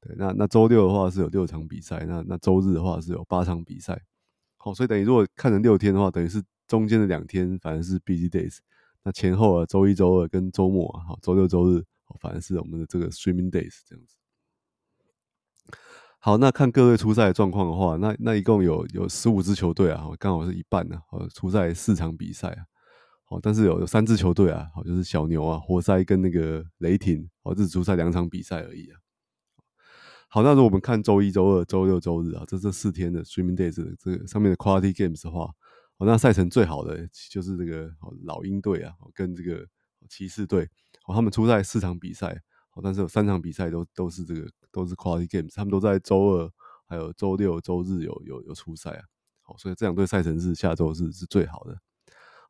[0.00, 4.00] 对，那那周六的话是有六场比赛，那那周日的话是有八场比赛。
[4.56, 6.42] 好，所以等于如果看成六天的话，等于是。
[6.68, 8.56] 中间的两天反而是 busy days，
[9.02, 11.84] 那前后啊，周一、周二跟周末啊，好，周六、周日，
[12.18, 14.16] 反而是我们的这个 streaming days 这样子。
[16.24, 22.62] 好，那看各队出赛的状况的话，那那一共有有十五支球队啊，刚好是一半呢，好，出赛四场比赛啊，
[23.24, 29.00] 好，但是有有三支球队啊，好，就是小牛啊、活塞跟那个雷霆，好，只出赛两场比赛而已啊。
[30.28, 35.50] 好，那如果我们看周一、周二、周六、周日啊，这这四天的 streaming days 这个上面的 quality games 的话。
[36.04, 37.90] 那赛程最好的就是这个
[38.24, 39.66] 老鹰队啊，跟这个
[40.08, 40.68] 骑士队，
[41.06, 42.40] 哦，他们出赛四场比赛，
[42.74, 46.50] 哦，但是有三场比赛都都是这个都是 quality games，他们都在周二
[46.86, 49.04] 还有周六周日有有有出赛啊，
[49.42, 51.72] 好，所以这两队赛程是下周是是最好的。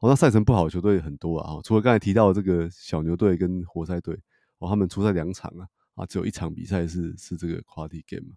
[0.00, 4.18] 哦，那赛程不好的球队很多啊，除了刚才提到的这个小牛队跟活塞队，
[4.58, 8.32] 哦，他们出赛两场啊，啊，只有一场比赛是是这个 quality game。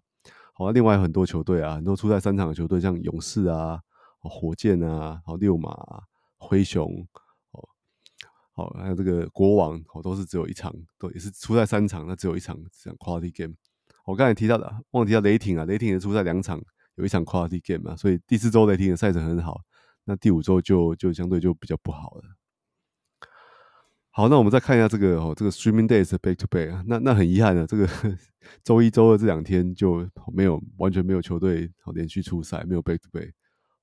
[0.52, 3.80] 好，另外很多球队啊，很多出赛三场的球队，像勇士啊。
[4.28, 6.02] 火箭啊，好，六马、啊、
[6.36, 7.06] 灰熊，
[7.52, 7.68] 哦，
[8.50, 13.54] 好，还有这个国王，哦，都是只有一场，都也是出赛三场，那只有一场这样 quality game。
[14.06, 16.62] 我刚才提到的，忘了提到雷霆啊，雷霆也出赛两场，
[16.94, 19.60] 有一场 quality game 啊，所以第四周雷霆的赛程很好，
[20.04, 22.22] 那第五周就就相对就比较不好了。
[24.10, 27.86] 好，那我们再看一下这个哦，这个 streaming days back to back 啊，那那很遗憾的，这个
[28.64, 33.32] 周一周二这两天就没有完全没有球队连续出赛，没有 back to back。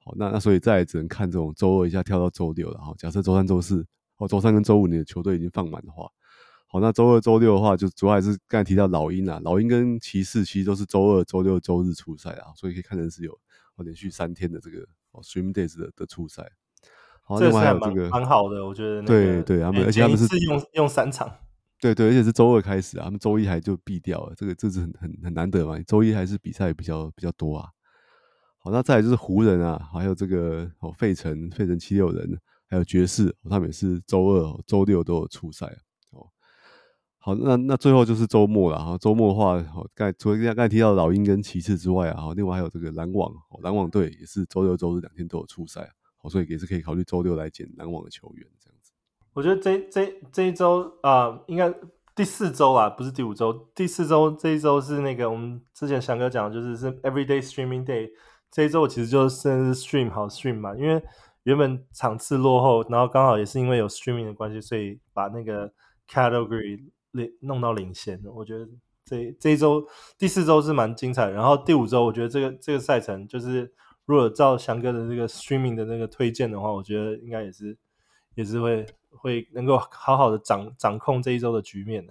[0.04, 2.80] 好，那那所以再也只能看这种周二一下跳到周六了。
[2.80, 3.86] 好，假设周三、周四，
[4.18, 6.10] 哦，周三跟周五你的球队已经放满的话，
[6.74, 13.32] 好，那周二、周六的话，就主要还是刚才提到老鹰啊，老鹰跟骑士其实都是周二、周六、周日出赛啊，所以可以看成是有
[13.76, 14.80] 哦连续三天的这个
[15.12, 16.52] 哦 stream days 的的出赛。
[17.22, 19.08] 好，另外还有这个蛮好的，我觉得、那个。
[19.08, 21.32] 对对，他们而且他们是用用三场。
[21.80, 27.70] 对对，而且是周二开始啊，他们周一还就毙掉了，这个这是很很很难得嘛，周一还是比赛比较比较多啊。
[28.58, 32.36] 好，那再来就是湖人啊，还有这个哦，费城、费城七六人，
[32.68, 35.78] 还有爵士，他们也是周二、周六都有出赛哦。
[37.26, 38.98] 好，那那最后就是周末了哈。
[38.98, 43.32] 周末的话，哦，刚才除了刚才提到老鹰跟骑士之外啊，另外还有这个篮网，
[43.62, 48.92] 篮网队也是周六、周日两天都有出赛，好，所以也是可以考虑周六来捡篮网的球员这样子。
[49.32, 51.74] 我觉得这这这一周啊、应该
[52.14, 58.10] 第四周啊，不是第五周，第四周这一周是那个我们之前翔哥讲的，就是是 Everyday Streaming Day。
[58.52, 61.02] 这一周其实就甚至是 stream 好 stream 嘛，因为
[61.44, 65.72] 原本场次落后，然后刚好也是因为有 streaming 的关系，所以把那个
[66.10, 68.21] category 领弄到领先。
[68.26, 68.67] 我觉得
[69.04, 69.84] 这这一周
[70.19, 73.73] 第四周是蛮精彩，然后第五周我觉得这个这个赛程就是
[74.06, 77.78] 如果照翔哥的那个 streaming 的那个推荐的话，我觉得应该也是
[78.36, 82.06] 也是会会能够好好的掌掌控这一周的局面。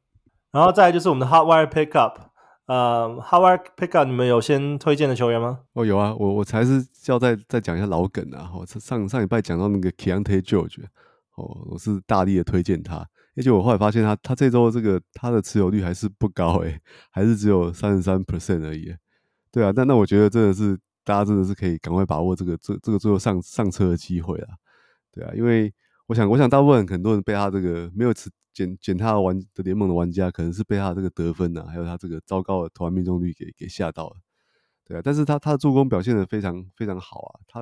[0.52, 2.28] 然后再就是我们的 hotwire pickup。
[2.68, 5.60] 呃、uh,，How are Pickup，你们有先推荐的球员吗？
[5.72, 8.52] 哦，有啊，我我才是要再再讲一下老梗啊。
[8.54, 10.84] 我上上礼拜讲到那个 Keyonte George，
[11.36, 18.94] 哦，我是大力的推荐他，而且我后来发现他他这周这个他的持有率还是不高诶、欸，还是只有三十三 percent 而已。
[19.50, 24.54] 对啊，但那我觉得真的是大家真的是可以赶快把握这个这这个最后上上车的机会啊。
[25.10, 25.72] 对啊，因为
[26.08, 28.28] 我想我想大部分很多人被他这个没有持。
[28.54, 34.16] 捡捡他的玩的联盟的玩家，可能是被他这个得分呢、啊，还有他这个糟糕的投篮命中率给给吓到了，
[34.84, 35.00] 对啊。
[35.04, 37.60] 但是他他的助攻表现的非常非常好啊，他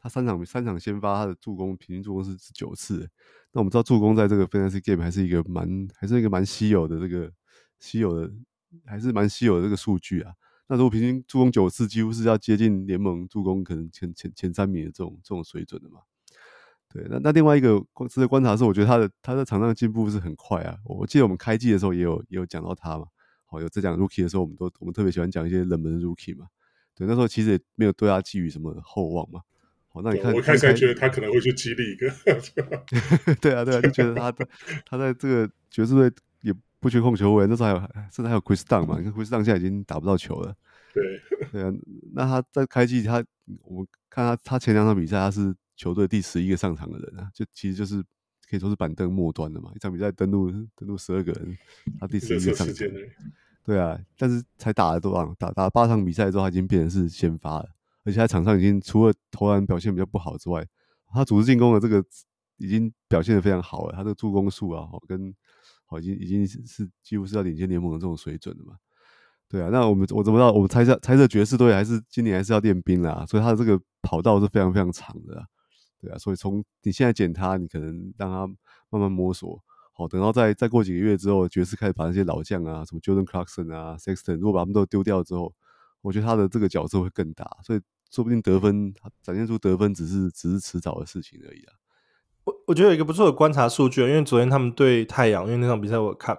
[0.00, 3.08] 他三场三场先发，他的助攻平均助攻是九次。
[3.52, 7.32] 那我们知道助攻在这个 Fantasy Game 还是一个蛮还是一个蛮稀有的这个
[7.80, 8.32] 稀有的
[8.84, 10.32] 还是蛮稀有的这个数据啊。
[10.68, 16.00] 那如果平均助攻九次，几乎是要接近联盟助攻可能前前前三名的这种这种水准的嘛。
[16.90, 20.78] 对，那那另外一个值得观察是，我觉得他的他在场上进步是很快啊。
[20.84, 23.06] 我记得我们开季的时候也有也有讲到他嘛，
[23.46, 26.46] 好，有在讲 Rookie 的时候，我们都我们特别喜欢讲一些冷门的 Rookie 嘛。
[26.94, 29.40] 对，那时候其实也没有对他寄予什么厚望嘛。
[29.88, 32.10] 好，那你看，我开始觉得他可能会去激励一个。
[33.40, 34.32] 对啊，对啊，就觉得他
[34.86, 36.10] 他在这个爵士队
[36.42, 37.80] 也不缺控球员，那时候还有
[38.12, 40.54] 甚至还有 Chris Dunn 嘛，你看 Chris Dunn 现在已经打不到球了。
[40.94, 41.20] 对，
[41.52, 41.72] 对啊，
[42.14, 43.24] 那他在开季他，
[43.64, 45.54] 我看他他前两场比赛他是。
[45.78, 48.02] 球队第十一个上场的人啊，就其实就是
[48.50, 49.70] 可以说是板凳末端的嘛。
[49.76, 51.56] 一场比赛登录登录十二个人，
[52.00, 52.88] 他第十一个上场。
[53.64, 55.32] 对啊，但是才打了多少？
[55.38, 57.68] 打打了八场比赛之后，他已经变成是先发了，
[58.08, 60.66] 而且在场上已经除了投篮表现比较不好之外，
[61.12, 62.02] 他组织进攻的这个
[62.56, 63.92] 已经表现得非常好了。
[63.92, 65.34] 他这个助攻数啊，跟
[65.84, 68.76] 好已经已经是几乎是要领先联盟的这种水准了嘛。
[69.46, 70.50] 对啊，那我们我怎么知道？
[70.50, 75.44] 我们猜测猜测爵士队还是今年还是要练兵啦，所以他的这个跑道是非常非常长的，
[76.00, 78.46] 对啊，所以从你现在捡他，你可能让他
[78.88, 85.54] 慢慢摸索，好，等到再再过几个月之后，爵士开始把那些老将啊，什么 Jordan Clarkson 啊，Sexton，如果把他们都丢掉之后，
[86.00, 91.74] 我觉得他的这个角色会更大，所以说不定得分展现出得分只是只是迟早的事情而已啊。
[92.44, 96.38] 我我觉得有一个不错的观察数据，因为昨天他们对太阳，因为那场比赛我看，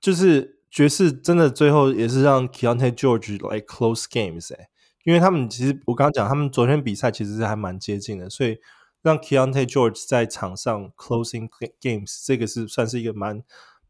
[0.00, 0.54] 就是。
[0.68, 4.68] 爵士真的最后也是让 Keyonte George 来 close games 哎、
[5.04, 8.58] 因为他们其实我刚刚讲，他们昨天比赛其实是还蛮接近的，所以
[9.00, 11.48] 让 Keyonte George 在场上 closing
[11.80, 13.42] games 这个是算是一个蛮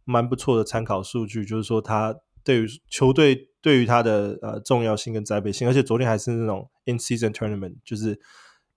[0.05, 8.17] 蛮不错的参考数据，就是说他对于球队对于他的呃重要性跟栽培性，而且昨天还是那种 in season tournament，就是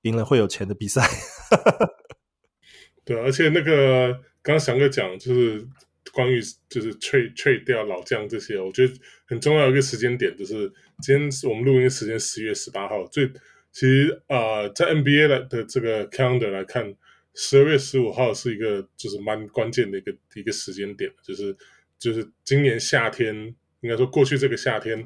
[0.02, 1.08] 赢了会有钱的比赛。
[3.06, 5.68] 对，而且那个刚刚翔哥讲就是。
[6.12, 8.92] 关于就是 trade trade 掉老将这些，我觉得
[9.28, 10.68] 很重要一个时间点就是
[11.04, 13.06] 今天我们录音时间十月十八号。
[13.06, 13.28] 最
[13.72, 16.96] 其实啊、在 NBA 的的这个 calendar 来看，
[17.36, 21.56] 十二月十五号是一个就是蛮关键的一个一个时间点，就是
[22.00, 25.02] 就是今年夏天应该说过去这个夏天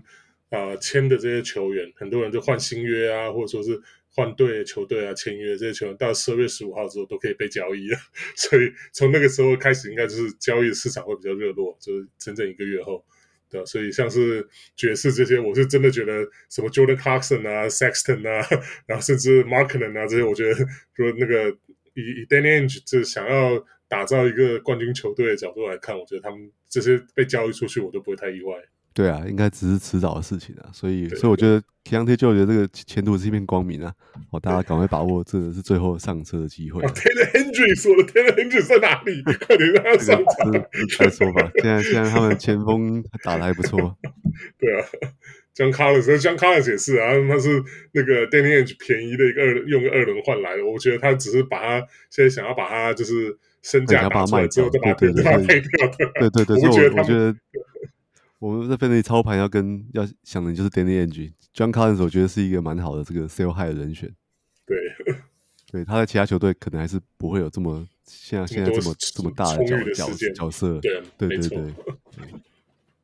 [0.50, 3.82] 啊、呃、签的这些球员，很多人就换新约啊，或者说是。
[4.16, 7.98] 换队球队啊，签约这些球员到十二月十五号之后都可以被交易了，
[8.38, 13.04] 所以从那个时候开始，应该就是交易市场会比较热络，就是整整一个月后，
[13.50, 13.66] 对吧？
[13.66, 18.48] 所以像是爵士这些，我是真的觉得什么 Jordan Clarkson 啊、Sexton 啊，
[18.86, 21.50] 然后甚至 Markkanen 啊这些，我觉得说那个
[21.96, 28.56] 以以 Danny Ainge 这想要打造一个冠军球队的角度来看，我觉得他们这些被交易出去，我都不会太意外。
[28.92, 33.94] 对啊，应该只是迟早的事情啊，所以，所以我觉得 Keyonte George 这个前途是一片光明啊，
[34.32, 36.82] 哦，大家赶快把握这个是最后上车的机会。
[36.82, 39.22] Taylor Hendricks，我的 Taylor Hendricks 在哪里？
[39.46, 40.52] 快点让他上场。
[40.98, 43.96] 再说吧，现在现在他们前锋打的还不错。
[44.58, 44.86] 对啊
[45.56, 55.64] ，John Collins，John Collins 也是啊，他是那个 Danny Ainge 便宜的一个二用个二轮换来的，我觉得他只是把他现在想要把他就是身价打出来之后再把他卖掉。
[56.20, 57.36] 对对对，所以我我觉得。
[58.40, 64.14] 我们在 Fantasy 操盘要跟要想的就是 Danny Ainge，John Collins 我觉得是一个蛮好的这个 sell high 的人选。
[64.66, 64.78] 对，
[65.72, 70.78] 对，他在其他球队可能还是不会有这么像现在这么这么大的角角角色。
[70.82, 71.74] 对对对对。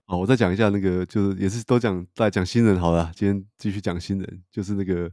[0.04, 5.10] 好，我再讲一下那个，就是也是都讲再讲新人好了，今天继续讲新人，就是那个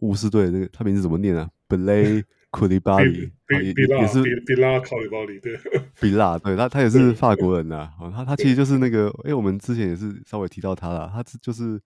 [0.00, 5.58] 巫师队那个他名字怎么念啊？Blake 库里巴里也也是比拉考里巴里对，
[6.00, 11.80] 比拉对 他他也是法国人呐，啊，他他其实就是那个，哎，我们之前也是稍微提到他了，他就是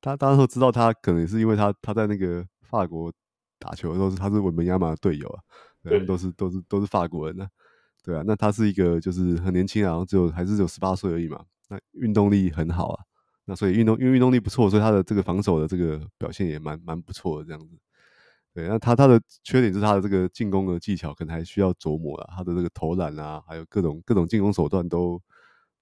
[0.00, 3.12] 他当时知道他可能也是因为他他在那个法国
[3.58, 5.40] 打球的时候是他是文本亚马的队友啊，
[5.82, 7.48] 他们都是都是都是法国人呢，
[8.04, 13.04] 对啊，那他是一个就是很年轻啊，然后只有还是只有十八岁而已嘛，那运动力很好啊，
[13.46, 17.76] 那所以运动因为运动力不错，所以他的这个防守的这个表现也蛮蛮不错的这样子。
[18.54, 25.20] 对，那他他的缺点是他的这个进攻的技巧可能还需要琢磨啊，他的这个投篮啊，还有各种各种进攻手段都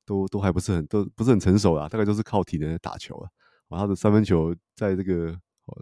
[0.06, 3.28] 都都还不是很都不是很成熟啊，大概都是靠体能打球啊。
[3.70, 5.32] 他的三分球在这个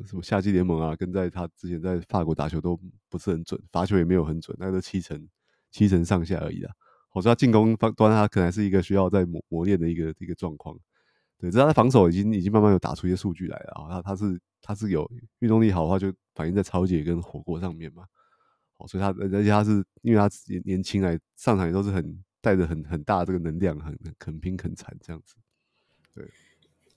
[0.06, 2.78] 什么夏季联盟啊，跟在他之前在法国打球都
[3.10, 5.28] 不是很准，罚球也没有很准，那都七成
[5.70, 6.72] 七成上下而已啊。
[7.12, 10.74] 我说他进攻方端他可能还是一个需要再磨磨练的一个一个状况。
[11.38, 18.04] 对，只是他的防守已经已经慢慢有打出一些数据来了啊，他他是他是有运动力好的话，就反映在超姐跟火锅上面嘛。
[18.78, 25.34] 哦，所以他而且他是因为他年年轻来上场也都是很带着很很大的这个能量，很很肯拼很惨这样子。
[26.14, 26.24] 对，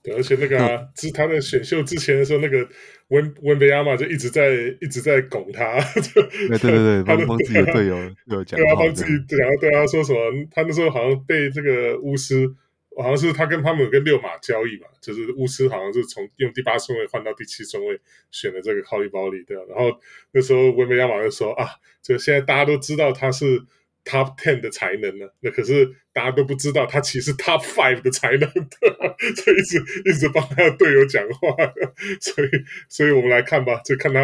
[0.03, 0.57] 对，而且那个
[0.95, 2.69] 是、啊、他的选秀之前的时候，那个
[3.07, 5.79] 温温贝亚马就一直在一直在拱他。
[6.13, 10.19] 对对对对， 帮帮自己的队友有讲，对啊，帮自己讲，对啊，说什么？
[10.51, 12.55] 他那时候好像被这个巫师。
[12.97, 17.99] 好像是他跟他们跟六马交易嘛，就是巫师好像是从用第八顺位换到第七顺位
[18.31, 19.63] 选的这个蒿里包里对吧？
[19.69, 19.97] 然后
[20.33, 21.67] 那时候维梅亚马就说啊，
[22.01, 23.63] 就现在大家都知道他是
[24.03, 28.49] Top Ten 的才能呢，那可是大家都不知道他其实 Top Five 的才能，
[29.35, 31.55] 所以一直一直帮他的队友讲话，
[32.19, 32.49] 所以
[32.89, 34.19] 所以我们来看吧，就看他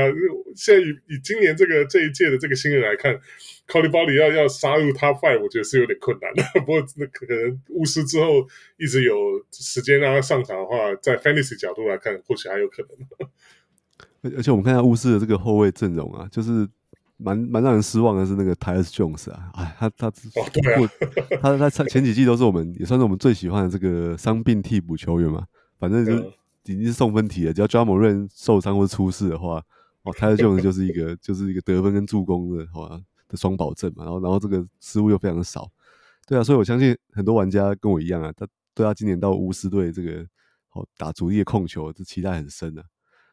[0.55, 3.19] 现在以以今年这个这一届的这个新人来看。
[3.67, 6.41] 考利巴里要要杀入 Top Five，我觉得是有点困难的。
[6.61, 8.47] 不过那可能巫师之后
[8.77, 9.13] 一直有
[9.51, 14.33] 时间让他上场的话，在 Fantasy 角度来看，或许还有可能。
[14.37, 16.65] 而且我们看下巫师的这个后卫阵容啊，就是
[17.17, 20.11] 蛮蛮让人失望的是那个 Tyus Jones 啊，哎，他他哦
[20.53, 20.85] 对
[21.37, 25.45] 啊，他他前几季都是我们也算是我们最喜欢的这个伤病替补球员嘛，
[25.79, 26.15] 反正就
[26.65, 27.53] 已经是送分题了。
[27.53, 29.63] 只要 Ja Morant 受伤或出事的话，
[30.03, 34.03] 哦，Tyus Jones 就是一个就是一个得分跟助攻的，好吧，的双保证嘛。
[34.03, 35.67] 然后然后这个失误又非常的少，
[36.27, 40.23] 对啊，所以我相信很多玩家跟我一样啊，他对他今年到巫师队这个
[40.69, 42.83] 好打主力的控球，这期待很深啊。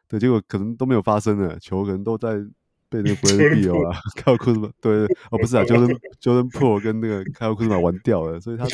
[0.07, 2.43] 对，结果可能都没有发生了，球可能都在
[2.89, 8.65] 被那个 Bradley Beal 啊、Kyle Kuzma 对哦不是啊，Jordan Jordan Poole 跟那个 Kyle Kuzma 玩掉了，所以他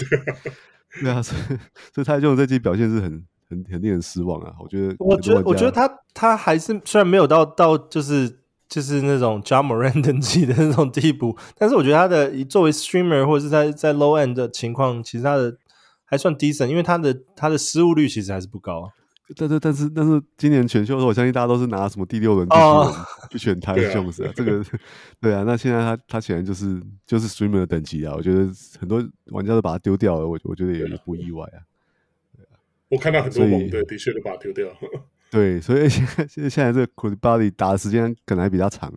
[1.01, 1.57] 对啊，所以
[1.93, 4.53] 所以他这种这季表现是很很很令人失望啊。
[4.59, 15.55] 我觉得，我觉得我觉得他他还是虽然没有到到就是就是那种 Ja Morant 等级的那种地步，但是我觉得他的作为 Streamer 或者是在在 Low End 的情况，其实他的
[16.03, 18.91] 还算 Decent，因为他的他的失误率其实还是不高。
[19.35, 22.93] 但是但是但是今年选秀的时候，我相信大家都是拿什么第六轮、第七轮
[23.31, 24.31] 去选 他的选手啊。
[24.35, 24.63] 这个
[25.19, 28.13] 对啊，那现在他他显然就是就是 streamer 的等级啊。
[28.15, 31.59] 我觉得很多玩家都把他丢掉了，我我觉得也不意外啊。
[32.89, 34.67] 我看到很多猛的的确都把他丢掉。
[35.31, 38.93] 对，所以现在现在这个 Coulibaly 打的时间可能还比较长，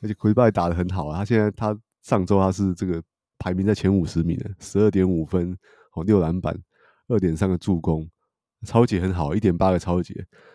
[0.00, 1.18] 而且 Coulibaly 打的很好啊。
[1.18, 3.02] 他现在他上周他是这个
[3.38, 5.54] 排名在前五十名的，十二点五分
[5.92, 6.58] 哦，六篮板，
[7.08, 8.08] 二点三个助攻。
[8.66, 10.14] 超级很好，一点八个超级，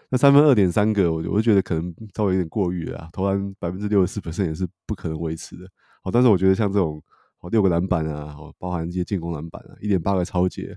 [0.10, 3.10] 那三分二点三个，我我就觉得可能稍微有点过誉了。
[3.14, 5.68] 投篮百分之六十四 percent 也是不可能维持的。
[6.04, 7.02] 好，但是我觉得像这种
[7.40, 10.68] 哦六个篮板啊，哦包含这些进攻篮板啊，一点八个超级，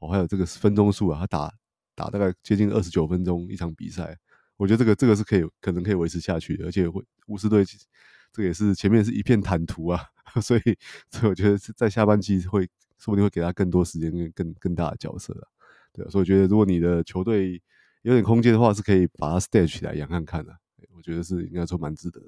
[0.00, 1.52] 哦还有这个分钟数啊，他打
[1.94, 4.18] 打大概接近二十九分钟一场比赛，
[4.56, 7.64] 我觉得这个这个是可以可能可以维持下去的，而且会巫师队
[8.32, 10.00] 这个也是前面是一片坦途啊，
[10.42, 10.60] 所以
[11.10, 12.68] 所以我觉得在下半季会
[12.98, 15.48] 说不定会给他更多时间跟更更大的角色了。
[15.92, 17.60] 对，所以我觉得，如果你的球队
[18.02, 20.52] 有点空间的话，是可以把它 stage 起来养看看的。
[20.96, 22.26] 我觉得是应该说蛮值得的。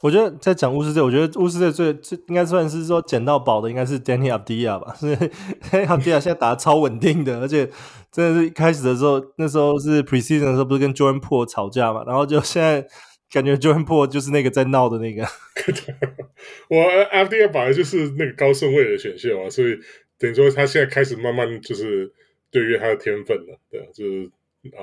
[0.00, 4.94] 我觉得在讲巫师队，我觉得巫师队最最应该算是说捡到宝的，应该是 Danny Avdija 吧？
[4.94, 5.16] 是
[5.68, 7.68] Danny Avdija 现在打得超稳定的，而且
[8.12, 12.04] 真的是一开始的时候，那时候是 preseason 的时候，不是跟 Jordan Poole 吵架嘛？
[12.06, 12.86] 然后就现在
[13.32, 15.24] 感觉 Jordan Poole 就是那个在闹的那个。
[16.70, 16.76] 我
[17.12, 19.76] Avdija 本来就是那个高顺位的选秀啊，所以
[20.16, 22.12] 等于说他现在开始慢慢就是。
[22.50, 24.30] 对于他的天分了，对，就是
[24.76, 24.82] 啊、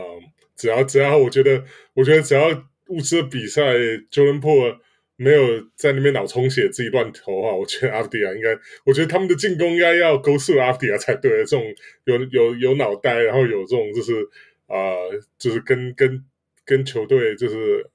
[0.55, 1.63] 只要只要我觉得，
[1.93, 2.49] 我觉得只要
[2.87, 3.73] 物资的比赛
[4.11, 4.77] ，Jolinpor
[5.15, 11.43] 没有在那边脑充血自己乱投啊，我觉得 Avdija 应该，我觉得他们的进攻应该要勾诉 Avdija 才对。
[11.45, 11.63] 这种
[12.05, 14.13] 有有有脑袋，然后有这种就是
[14.67, 14.95] 啊、
[15.37, 16.23] 就是跟跟
[16.65, 17.85] 跟球队就是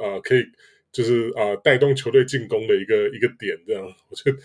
[0.00, 0.44] 啊、可以。
[0.92, 4.38] 就是啊、带动球队进攻的一个一个点，这样， 我觉得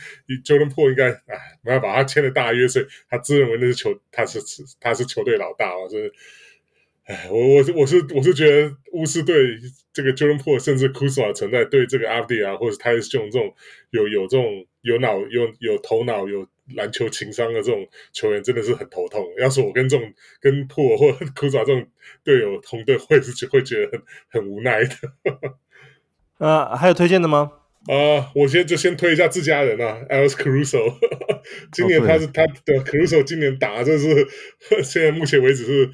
[0.46, 4.40] Jordan Po 应该，哎，没办法，他签了大约，所以他自认为那是球，他是
[4.80, 6.14] 他是球队老大嘛，就是，
[7.04, 9.58] 哎，我我是我是我是觉得巫师队
[9.92, 13.54] 这个 Jordan Po 甚至 Kuzma 存在，对这个 Avdija 啊，或者 Tyus Jones 这种
[13.90, 19.26] 有有这种有脑有有头脑有篮球情商的这种球员，真的是很头痛。
[19.38, 21.88] 要是我跟这种跟 Poole 或 Kuzma 这种
[22.24, 24.96] 队友同队，会是会觉得很很无奈的。
[26.40, 27.52] 啊，还有推荐的吗？
[27.88, 30.94] 啊、呃，我先就先推一下自家人啊，Alex Caruso。
[31.72, 34.28] 今年他是、哦、他的 Caruso 今年打，这是
[34.84, 35.90] 现在目前为止是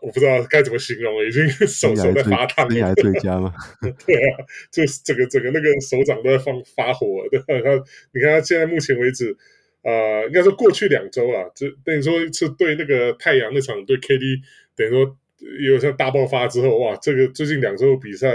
[0.00, 2.70] 我不知道该怎么形容，已经手手在发烫。
[2.70, 3.52] 生涯最佳吗？
[4.06, 4.38] 对啊，
[4.70, 7.06] 就是整个整个那个手掌都在放发火。
[7.28, 7.74] 对吧，他
[8.14, 9.36] 你看他现在目前为止，
[9.82, 14.40] 呃，应该说过去两周啊，就等于说是对那个太阳那场对 KD，
[14.76, 15.16] 等于说
[15.58, 18.28] 有像大爆发之后，哇，这个最近两周比赛。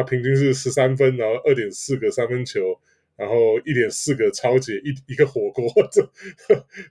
[0.00, 2.80] 他平均是十三分，然后二点四个三分球，
[3.16, 6.02] 然后一点四个超级，一一个火锅，这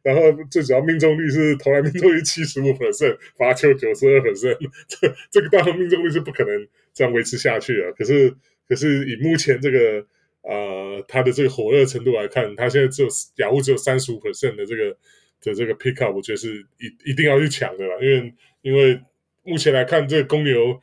[0.03, 4.57] 然后最主要命中率是投篮命中率七十五 percent，罚球九十二 percent，
[4.87, 7.91] 这这个当然命中率是不可能这样维持下去了。
[7.93, 8.31] 可是
[8.67, 10.05] 可是以目前这个
[10.43, 14.95] 呃他的这个火热程度来看，他现在只有雅虎只有三十五 percent 的这个
[15.41, 19.01] 的这个 pick up，我觉得是一一定要去抢的啦，因为因为
[19.41, 20.79] 目前来看这个公牛。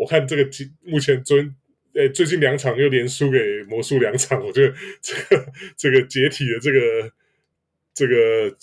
[0.00, 0.48] 我看这个
[0.84, 1.52] 目前昨天，
[1.98, 4.72] 诶，最近两场又连输给魔术两场，我觉得
[5.02, 5.46] 这个
[5.76, 7.10] 这个解体的这个
[7.92, 8.56] 这个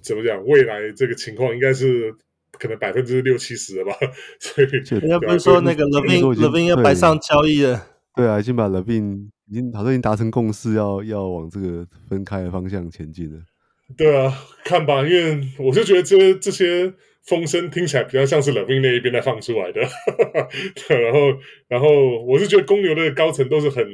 [0.00, 0.40] 怎么讲？
[0.46, 2.14] 未来这个情况应该是
[2.52, 3.96] 可能百分之六七十了吧？
[4.38, 7.88] 所以人家不是说那个 LaVine LaVine 要摆上交易了？
[8.14, 13.40] 对啊，已经把 LaVine 已经好像已经达成共识，要要往这个分开的方向前进了。
[13.96, 14.32] 对啊，
[14.64, 16.94] 看吧，因为我就觉得这这些。
[17.22, 19.80] 风声听起来比较像是 LaVine 那一边在放出来的，
[20.88, 23.86] 然后，然后我是觉得公牛的高层都是很，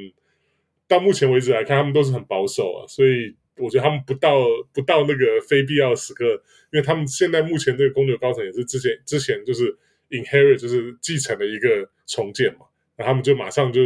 [0.86, 6.24] 到目前为止来看，他们都是很保守啊，所以我觉得他们不到不到那个非必要时刻，
[6.72, 9.76] 因为他们现在目前这个公牛高层也是之前之前就是
[10.10, 12.66] inherit 就是继承了一个重建嘛，
[12.96, 13.80] 那他们就马上就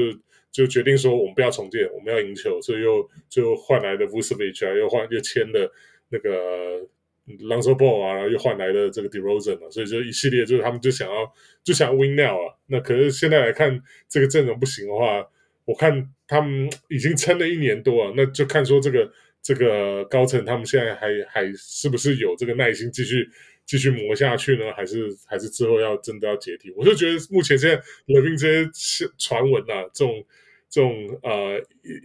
[0.53, 5.73] 就决定说我们不要重建，我们要赢球，所以又就换来了 Vucevic 啊，又换又签了
[6.11, 6.87] 那个。
[7.39, 12.55] Lonzo Ball 啊，然后又换来了这个 DeRozan 啊，所以就一系列就是他们就想要就想要 Win now 啊。
[12.67, 15.27] 那可是现在来看这个阵容不行的话，
[15.65, 19.11] 我看他们已经撑了一年多啊，那就看说这个
[19.43, 23.29] 这个高层他们现在还还是不是有这个耐心继续
[23.65, 24.73] 继续磨下去呢？
[24.75, 26.73] 还是还是之后要真的要解体？
[26.77, 30.25] 我就觉得目前现在 LaVine 这些传闻啊，这种。
[30.71, 30.95] 这种
[31.25, 31.61] 呃，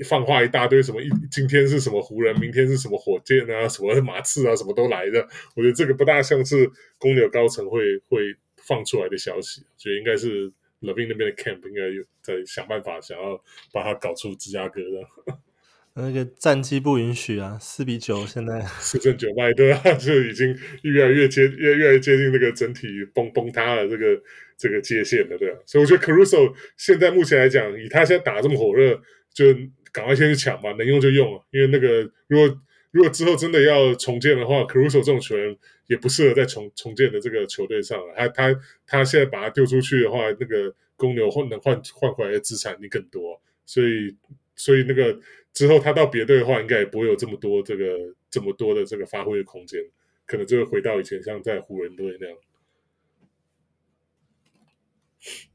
[0.09, 5.21] 放话一大堆，什么一今天是什么湖人，明天是什么火箭啊，什么马刺啊，什么都来的。
[5.55, 10.49] 我觉得这个不大像是公牛高层会 会放出来的消息，所以应该是
[10.81, 13.39] Levine 那边的 camp 应该有在想办法，想要
[13.71, 15.37] 把它搞出芝加哥的。
[15.97, 24.21] 那个战绩不允许啊，四比九，现在四胜九败，对啊，就已经越来越接越越来越接近那个整体崩崩塌了这个
[24.57, 25.57] 这个界限的，对啊。
[25.65, 29.01] 所以我觉得 Caruso 现在目前来讲，以他现在打这么火热，
[29.33, 29.45] 就
[29.91, 31.41] 赶快先去抢吧，能用就用啊。
[31.51, 35.55] 因为那个如果如果之后真的要重建的话，Caruso 这种球员
[35.87, 38.13] 也不适合在重重建的这个球队上了。
[38.15, 44.15] 他他他现在把他丢出去的话，那个公牛换能换换回来的资产你更多，所以
[44.55, 45.19] 所以那个。
[45.55, 47.97] 之后他到别队的话，应该也不会有这么多这个
[48.29, 49.81] 这么多的这个发挥的空间，
[50.27, 52.37] 可能就会回到以前像在湖人队那样。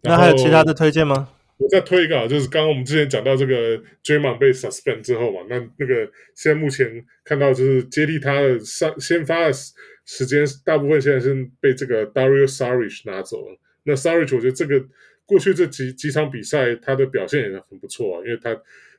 [0.03, 1.29] 那还有其他的推荐吗？
[1.59, 9.53] 我再推一个啊，就是刚刚我们之前讲到这个 Draymond 被 suspend 之后嘛，那那个现在目前看到就是接替他的上先发的
[10.05, 13.59] 时间，大部分现在是被这个 Dario Saric 拿走了。
[13.85, 14.83] 那 Saric 我觉得这个
[15.27, 18.55] 过去这几几场比赛他的表现也很不错啊，因为他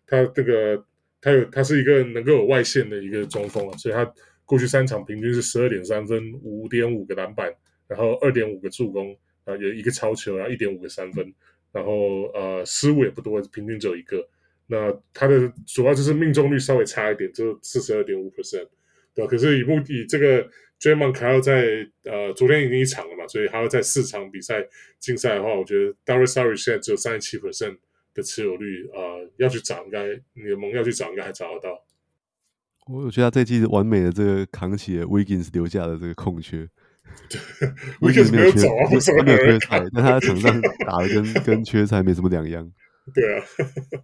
[0.06, 0.84] 他这个。
[1.24, 4.12] 他有，他是一个能够有外线的一个中锋啊，所以他
[4.44, 7.54] 过去三场平均是十二点三分，五点五个篮板，
[7.88, 9.16] 然后二点五个助攻，
[9.58, 11.34] 有一个超球，然后一点五个三分，
[11.72, 14.28] 然后呃失误也不多，平均只有一个。
[14.68, 18.68] 那他的主要就是命中率稍微差一点，就四十二点五 percent，
[19.14, 19.26] 对？
[19.28, 20.50] 可是以目的这个
[20.80, 24.68] Draymond 还要在呃昨天已经一场了嘛，所以还要在四场比赛
[25.00, 27.78] 竞赛的话，我觉得 Dario Saric 现在只有三十七 percent。
[28.14, 31.82] 的持有率啊、呃，要去找应该你盟要去找应该还找得到。
[32.88, 36.68] 我觉得他这季是完美的这个扛起了 Wiggins 留下的这个空缺。
[38.02, 42.70] Wiggins 没有走啊，他没有缺菜，但他在场上打的跟跟缺菜没什么两样。
[43.14, 43.44] 对啊，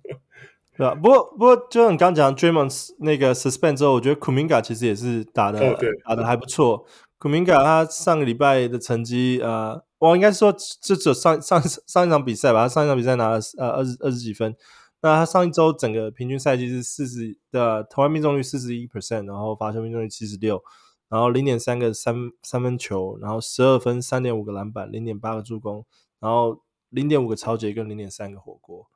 [0.78, 0.96] 对啊。
[0.96, 6.86] 不过不过，就像你刚刚讲 Draymond 那个 suspend 之后，我觉得 Kuminga 其实也是打的、哦、打的还不错。
[7.20, 9.86] Kuminga 他上个礼拜的成绩呃。
[10.00, 12.62] 我应该说，这只有上上上一场比赛吧。
[12.62, 14.56] 他上一场比赛拿了呃二十二十几分。
[15.02, 20.62] 那他上一周整个平均赛季是四十的投篮命中率四十一 percent，然后罚球命中率七十六，
[21.10, 25.86] 然后零点三个三三分球，然后十二分三点五个篮板，零点八个助攻，
[26.20, 28.88] 然后零点五个抄截跟零点三个火锅。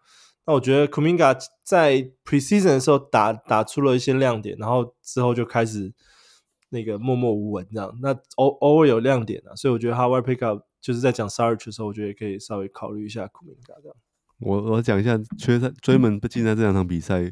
[0.46, 5.94] 那我觉得 Kuminga 在 preseason 的时候打打出了一些亮点，然后之后就开始
[6.70, 7.98] 那个默默无闻这样。
[8.02, 10.64] 那偶偶尔有亮点啊，所以我觉得他 w i Pickup。
[10.82, 13.96] 就是在讲 Sarge 的时候，我觉得也可以稍微考虑一下 Kuminga 这样。
[14.40, 17.32] 我我讲一下缺赛追门不进在这两场比赛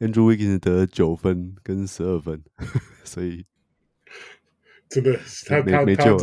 [0.00, 2.42] ，Andrew Wiggins 得了九分跟十二分，
[3.06, 3.44] 所以
[4.90, 6.18] 真的他他没救了。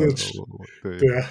[0.83, 1.27] 对对啊，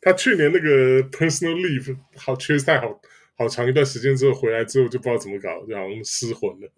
[0.00, 3.00] 他去年那个 Personal Leave 好缺赛好
[3.36, 6.70] 好长一段时间之后回来之后就不知道怎么搞，就好像失魂了。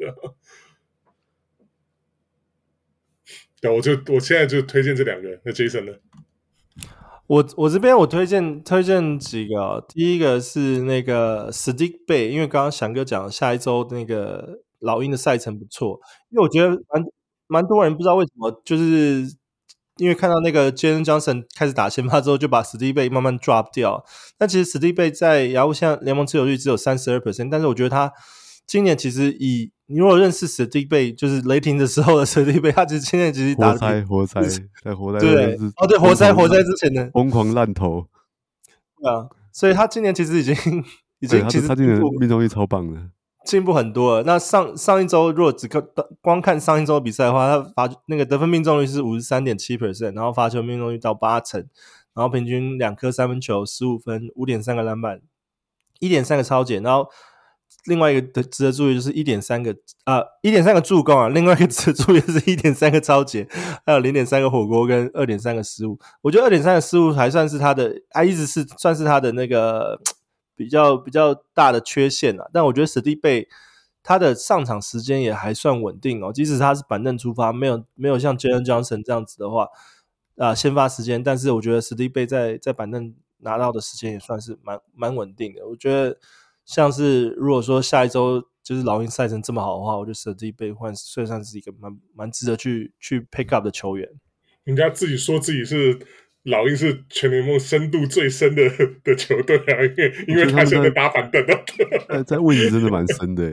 [3.61, 5.28] 对，我就我现在就推荐这两个。
[5.45, 5.93] 那 Jason 呢？
[7.26, 17.05] 我我这边我推荐推荐几个、哦，第一个是那个 Saddiq Bey，因为刚刚翔哥讲下一周那个老鹰的赛程不错，因为我觉得蛮
[17.47, 19.24] 蛮多人不知道为什么，就是
[20.01, 24.03] 因为看到那个 Jalen Johnson 开始打先发之后，就把 Saddiq Bey 慢慢 drop 掉。
[24.38, 28.11] 但其实 Saddiq Bey 在雅虎现在联盟持有率只有三十二 percent，但是我觉得他
[28.66, 34.40] 今年其实以你如果认识 Saddiq Bey，就是雷霆的时候的 Saddiq Bey，他其实今年其实打活塞，活塞
[34.82, 38.07] 在活塞对哦对活塞活塞之前的疯狂烂投，
[38.98, 40.55] 对啊，所以他今年其实已经
[41.18, 43.01] 已经其实他今年命中率超棒的，
[43.45, 44.22] 进步很多了。
[44.24, 45.82] 那上上一周如果只看
[46.20, 51.61] 光看上一周比赛的话，他罚那个得分命中率是五十三点七 percent，然后罚球命中率到八成，
[52.14, 55.20] 然后平均两颗三分球十五分，五点三个篮板，
[55.99, 57.09] 一点三个超解，然后。
[57.86, 59.74] 另外一个的值得注意就是一点三个
[60.05, 63.49] 啊，一点三个助攻啊，另外一个值得注意是 一点三个抄截，
[63.86, 65.99] 还有零点三个火锅跟二点三个失误。
[66.20, 69.99] 我觉得二点三个失误还算是他的，啊一直是算是他的那个
[70.64, 72.48] 比较比较大的缺陷啊。
[72.52, 73.48] 但我觉得史蒂贝
[74.02, 79.68] 他的上场时间也还算稳定哦，即使他是板凳出发，没有没有像 Jalen Johnson 这样子的话
[80.36, 85.66] 啊，先发时间，但是我觉得史蒂贝在在板凳拿到的时间也算是蛮蛮稳定的。
[85.68, 86.18] 我觉得。
[86.66, 94.08] 像是如果说下一周就是老鹰赛程这么好的话，我觉得 Saddiq Bey 换算算是一个蛮蛮值得去去 pick up 的球员。
[94.62, 95.98] 人家自己说自己是
[96.45, 98.62] 老鹰是全联盟深度最深的
[99.05, 101.64] 的球队啊，因为因为他现在打板凳的，
[102.09, 103.45] 在 在位置真的蛮深的。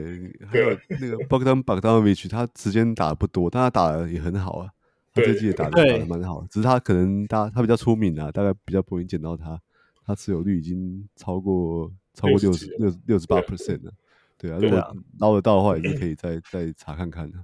[0.46, 4.70] 还有那个 Bogdan Bogdanovic，他时间打的不多，但他打的也很好啊。
[5.12, 9.60] 他这季也打的打的蛮好，只是他可能他他比较出名啊，大概比较不容易捡到他。
[10.06, 13.92] 他持有率已经超过超过六十六六十八 percent 了。
[14.38, 17.38] 对啊，如果捞得到的话，也是可以再再查看看的。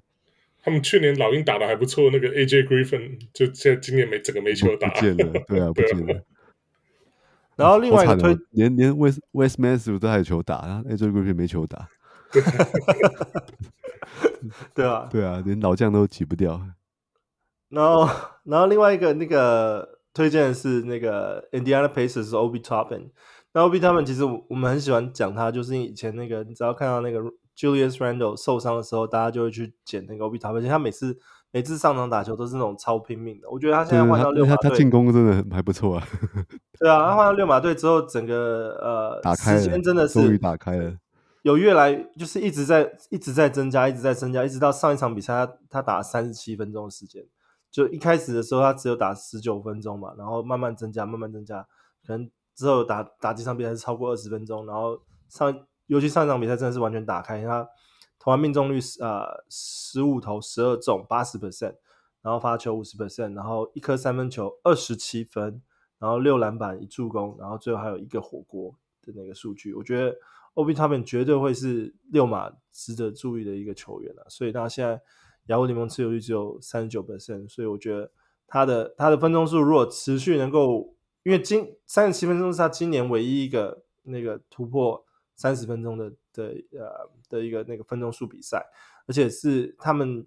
[0.64, 6.22] 他们去年老鹰打的还不错，那个 AJ Griffin 就现在今年没整个没球打，不见了， 对啊，不见了。
[7.54, 11.86] 然后另外一个推连连 West West Matthews 都还有球打，然后 AJ Griffin 没球打，
[14.74, 16.58] 对啊，对啊，连老将都挤不掉。
[17.68, 18.08] 然后
[18.44, 23.10] 然后另外一个那个推荐的是那个 Indiana Pacers Obi Toppin。
[23.52, 27.20] 那 Obi Toppin 其实我我们很喜欢讲他，就是以前那个你只要看到那个。
[27.56, 31.18] Julius Randle 受伤的时候，大家就会去捡那个 Obi Toppin，而且他每次
[31.50, 33.48] 每次上场打球都是那种超拼命的。
[33.48, 36.06] 我觉得他现在换到六马队，他进攻真的还不错啊。
[36.78, 40.96] 对啊，他换到六马队之后，整个呃打开时间真的是终于打开了，
[41.42, 47.24] 有越来就是一直在一直在增加，一直在增加，一直到上一场比赛他他打了三十七分钟的时间。
[47.70, 51.66] 就一开始的时候他只有打十九分钟嘛，然后慢慢增加，慢慢增加，
[52.06, 54.96] 可能之后打打几场比赛是超过二十分钟，然后
[55.28, 55.52] 上
[55.86, 57.68] 尤其上一场比赛真的是完全打开他。
[58.18, 61.74] 投篮命中率是呃十五投十二中八十 percent，
[62.22, 65.60] 然后发球五十 percent，然后一颗三分球二十七分，
[65.98, 70.16] 然后六篮板一助攻，然后最后还有一个火锅的那个数据，我觉得
[70.54, 74.98] Obi t o p i n 绝对会是六马值得注意的一个球员啊，所以他现在
[75.48, 78.10] 雅虎联盟持有率只有三十九 percent，所以我觉得
[78.46, 85.03] 他的他的分钟数如果持续能够，因为今三十七分钟是他今年唯一一个那个突破
[85.36, 86.12] 三十分钟的。
[86.34, 88.60] 的呃的一个那个分钟数比赛，
[89.06, 90.26] 而且是他们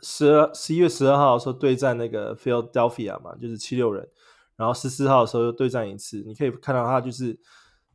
[0.00, 4.08] 十二十一月十二号的时候对战那个 Philadelphia 嘛，就是七六人，
[4.56, 7.38] 然后十四号的时候又对战一次，你可以看到他就是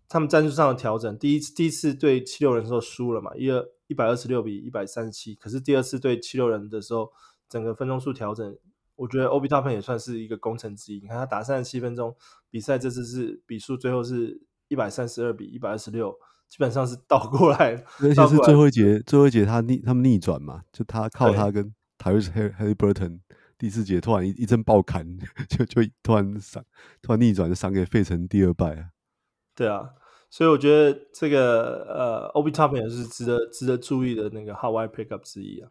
[0.08, 1.18] 他们战术上的调整。
[1.18, 7.12] 第一次第一次对七六人的时候输了嘛，一二一百二十六比一百三十七，可是第二次对七六人的时候，
[7.50, 8.58] 整个分钟数调整，
[8.96, 11.02] 我觉得 Obi Toppin 也算是一个功臣之一。
[11.02, 12.16] 你看他打三十七分钟
[12.50, 16.16] 比赛，这次是比数最后是一百三十二比一百二十六。
[16.48, 23.22] 基本上是倒过来， 而且是最后一节，最后一节他逆他们逆转嘛，就他靠他跟 Tyrese Haliburton
[23.58, 25.18] 第四节突然一一阵爆砍，
[25.50, 26.64] 就就突然闪，
[27.02, 28.90] 突然逆转就闪给费城第二败啊。
[29.56, 29.90] 对啊，
[30.30, 35.70] 所以我觉得这个呃，Obi Toppin 也是值得值得注意的那个 Hawaii Pickup 之一啊。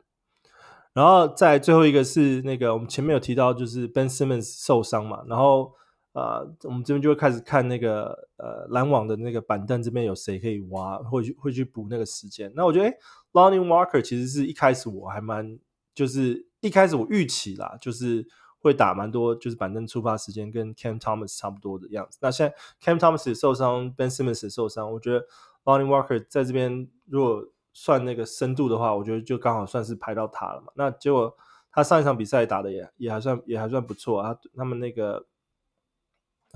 [0.93, 5.73] 然后再最后一个是那个我们前面有提到，就是 Ben Simmons 受伤嘛，然后。
[6.15, 12.53] 啊、呃，我们这边就会开始看那个呃篮网的那个板凳这边有谁可以挖，会去会去补那个时间。
[12.55, 12.97] 那我觉得，哎
[13.33, 15.59] ，Lonnie Walker 其实是一开始我还蛮
[15.93, 18.25] 就是一开始我预期啦，就是
[18.61, 22.19] 会打蛮多，就是板凳出发时间跟 Cam Thomas 差不多的样子。
[22.23, 25.27] 那现在 Cam Thomas 也受伤，Ben Simmons 也受伤，我觉得
[25.65, 30.69] Lonnie Walker 在这边如果算那个深度的话，我觉得就刚好算是排到他了嘛。
[30.77, 31.37] 那结果
[31.73, 35.27] 他上一场比赛打的也也还算也还算不错啊，他他们那个。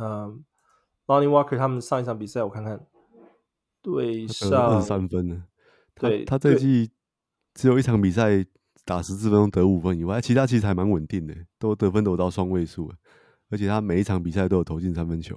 [0.01, 0.44] 嗯
[1.07, 2.86] ，Lonnie Walker 他们上一场比赛我看看，
[3.82, 5.44] 对上二十三分呢。
[5.94, 6.92] 对，他这季
[7.53, 8.46] 只有一场比赛
[8.84, 12.92] 打十四分钟得五分以外，其他其实还蛮稳定的，都得分都到双位数，
[13.51, 15.36] 而且他每一场比赛都有投进三分球。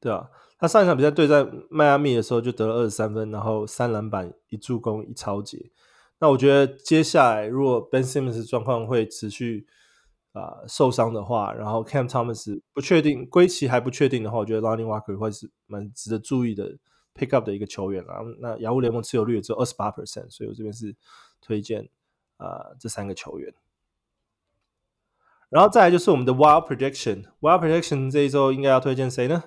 [0.00, 0.28] 对啊，
[0.58, 5.70] 他上一场比赛对战迈阿密的时候就得了二十三分，然后三篮板、一助攻、一超截。
[6.18, 9.68] 那我觉得接下来如果 Ben Simmons 状况会持续。
[10.36, 16.76] 啊、受伤的话，然后 Cam Thomas 不确定归期还不确定的话，我觉得 Lonnie Walker 会是蛮值得注意的
[17.14, 18.20] pick up 的一个球员啊。
[18.38, 20.94] 那雅虎联盟持有率也只有二十八 percent，所以我这边是
[21.40, 21.88] 推荐
[22.36, 23.54] 啊、这三个球员。
[25.48, 29.42] 然后再来就是我们的 Wild Prediction，Wild Prediction 这一周应该要推荐谁呢？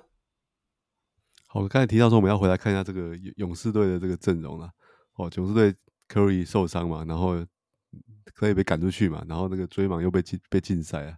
[1.45, 4.71] 好，我刚才提到说我们要回来看一下这个勇士队的这个阵容了。
[5.17, 5.75] 哦，勇士队
[6.07, 7.45] Curry 受伤嘛，然后。
[8.33, 9.23] 可以被赶出去嘛？
[9.27, 11.17] 然后那个追梦又被禁被禁赛啊，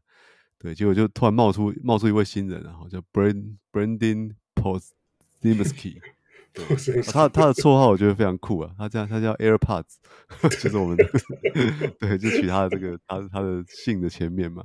[0.58, 6.00] 对，结果就突然冒出冒出一位新人啊，叫 Brand Brandon Podziemski，
[7.12, 9.96] 他他的绰号我觉得非常酷啊，他这样他叫 AirPods，
[10.62, 10.98] 就是我们
[12.00, 14.64] 对，就取他的这个他他的姓的前面嘛，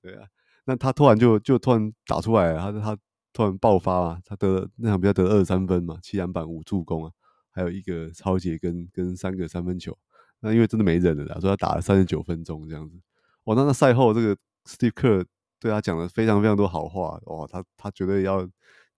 [0.00, 0.26] 对啊，
[0.64, 2.98] 那他突然就就突然打出来了，他他
[3.32, 7.12] 突然爆发啊，他得了那场比赛得了二十三分嘛，七篮板五助攻啊，
[7.50, 9.96] 还有一个抄截跟跟三个三分球。
[10.40, 12.96] 那因为真的没人了啦，所以他打了三十九分钟这样子。
[13.44, 15.24] 哦，那那赛后这个 Steve Kerr
[15.58, 17.20] 对他讲了非常非常多好话。
[17.26, 18.46] 哇，他他绝对要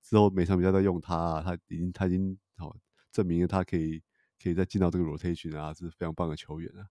[0.03, 2.76] 之后每场比赛都用他，他已经他已经好
[3.12, 4.03] 证明了他可以
[4.43, 6.84] 可以再进到这个 rotation 啊，是非常棒的球员啊。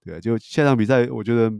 [0.00, 1.50] 对啊，就下场比赛，我觉得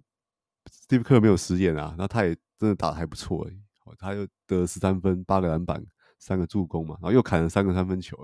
[0.71, 3.57] Steve Kerr 没有食言啊，那他也真的打得还不错哎，
[3.99, 5.85] 他又得十三分，八个篮板，
[6.19, 8.17] 三个助攻嘛，然后又砍了三个三分球，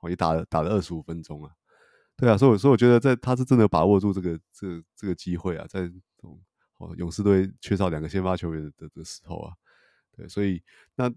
[0.00, 1.52] 哦，也打了打了二十五分钟啊，
[2.16, 6.40] 对啊，所以所以我觉得在他是真的把握住这个这个这个机会啊，在这种
[6.78, 9.52] 哦勇士队缺少两个先发球员的的时候啊，
[10.16, 10.62] 对，所以
[10.94, 11.12] 那。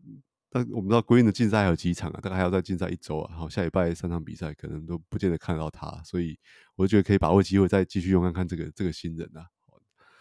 [0.52, 3.28] 那我们知道 Green 的竞赛还有几场啊，大概还要再竞赛一周啊。
[3.32, 6.40] 然后下礼拜三场比赛可能都不见得看到他，所以
[6.78, 9.46] 我就觉得可以把握机会再继续用看看这个这个新人啊。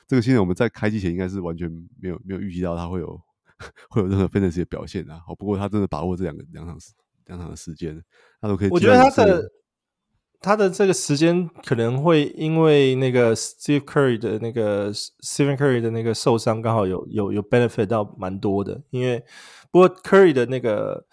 [0.08, 1.70] 这个新人我们在开机前应该是完全
[2.00, 3.16] 没有没有预计到他会有
[3.90, 5.22] 会有任何 Fantasy 的表现啊。
[5.24, 6.76] 好，不过他真的把握这两个两场
[7.26, 8.02] 两场的时间，
[8.40, 8.70] 他都可以。
[8.70, 9.40] 我觉得他的
[10.44, 19.24] 他的这个时间可能会因为那个 Steve Curry 的那个 Stephen Curry 的那个受伤刚好有有有 benefit 到蛮多的，因为。
[19.72, 21.04] 不过，Curry 的那个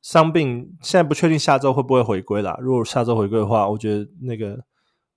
[0.00, 2.56] 伤病现在不确定下周会不会回归啦。
[2.60, 4.60] 如果下周回归的话，我觉得那个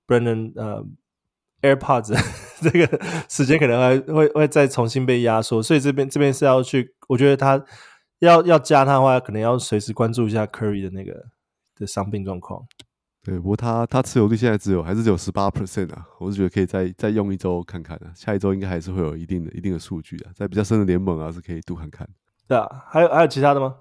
[0.08, 0.84] Brandon 呃
[1.62, 2.20] AirPods
[2.60, 3.00] 这个
[3.30, 7.64] 时间可能还会会再重新被压缩，所以这边这边是要去，我觉得他
[8.22, 11.26] 要要加他的话，可能要随时关注一下 Curry 的那个
[11.76, 12.66] 的伤病状况。
[13.22, 22.08] 对，不过他他持有率现在只有还是只有十八 percent 啊，我是觉得可以再再用一周看看啊，下一周应该还是会有一定的一定的数据啊，在比较深的联盟啊是可以赌看看。
[22.48, 23.76] 对啊，还有还有其他的吗？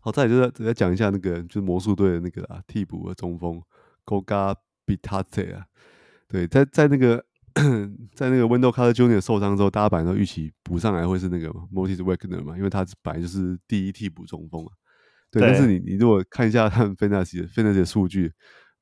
[0.00, 3.62] 好，再就是再讲一下那个就是魔术队的那个啊替补的中锋
[4.06, 4.54] Goga
[4.86, 5.66] Bitadze 啊，
[6.26, 7.22] 对，在在那个
[8.14, 9.20] 在那个 Wendell Carter Jr.
[9.20, 14.72] 受伤之后，大家本来都预期补上来会是那个 Moses Wagner 嘛，因为他本来就是第一替补中锋啊。
[15.40, 18.32] 对，但是你你如果看一下他们 Fantasy Fantasy 的数据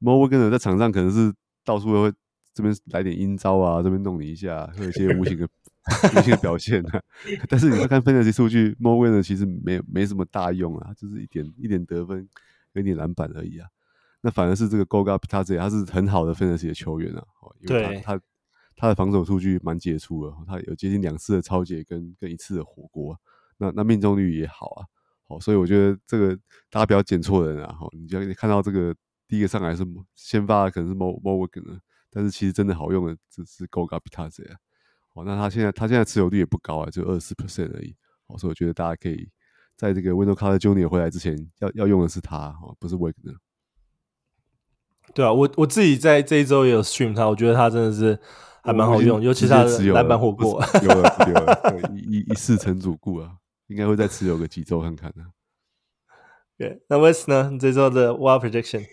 [0.00, 1.32] ，Mo Wagner 在场上可能是
[1.64, 2.12] 到处会
[2.52, 5.48] 这边来点阴招啊，这边弄你一下，会有一些无形的。
[6.16, 7.02] 无形的表现啊，
[7.46, 12.26] 但是你看分析数据，Mo Wagner 其实没没什么大用啊，就是一点一点得分，
[12.72, 13.68] 有一点篮板而已啊。
[14.22, 17.22] 那反而是这个 Goga Bitadze 他是很好的分析的球员啊，
[17.60, 18.22] 因为他他
[18.74, 23.14] 他的防守数据蛮杰出的，他有接近两次的超解跟跟一次的火锅，
[23.58, 24.86] 那那命中率也好啊，
[25.26, 26.36] 好，所以我觉得这个
[26.70, 28.94] 大家不要捡错人啊，好，你就看到这个
[29.26, 31.78] 第一个上来是先发的可能是 Mo Mo Wagner，
[32.10, 34.56] 但是其实真的好用的只是 Goga Bitadze 啊。
[35.14, 37.94] 哦，那他现在他现在持有率也不高啊，就二十四 percent 而已。
[38.26, 39.28] 好，所以我觉得大家可以
[39.76, 40.88] 在这个 Wendell Carter Jr.
[40.88, 43.36] 回来之前，要要用的是他，哦，不是 Wagner。
[45.14, 48.18] 对啊，我我自己在这一周也有 stream 他，我觉得他真的是
[48.62, 53.36] 还蛮好用，尤其他的篮板火锅，有了有了， 一一试成主顾啊，
[53.66, 55.24] 应该会再持有个几周看看呢。
[56.58, 57.50] 对，那 Wes 呢？
[57.52, 58.84] 你这周的 Wild Prediction？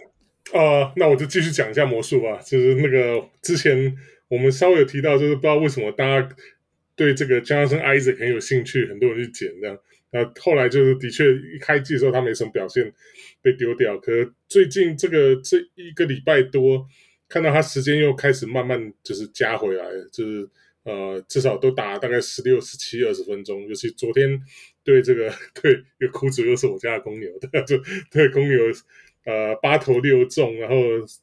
[0.53, 3.95] 啊，那我就继续讲一下魔术吧，就是那个之前。
[4.31, 6.29] 我们稍微有提到，就是不知道为什么大家
[6.95, 9.77] 对这个 Jonathan Isaac 很有兴趣，很多人去捡这样。
[10.11, 12.93] 那后来就是的确一开季的时候他没什么表现，
[13.41, 13.97] 被丢掉。
[13.97, 14.13] 可
[14.47, 16.87] 最近这个这一个礼拜多，
[17.27, 20.49] 看到他时间又开始慢慢就是加回来，就是
[20.83, 23.67] 呃至少都打大概十六、十七、二十分钟。
[23.67, 24.39] 尤其昨天
[24.83, 28.57] 对这个 对，一个苦主又是我家的公牛，对，就对公牛。
[29.23, 30.75] 呃，八投六中，然后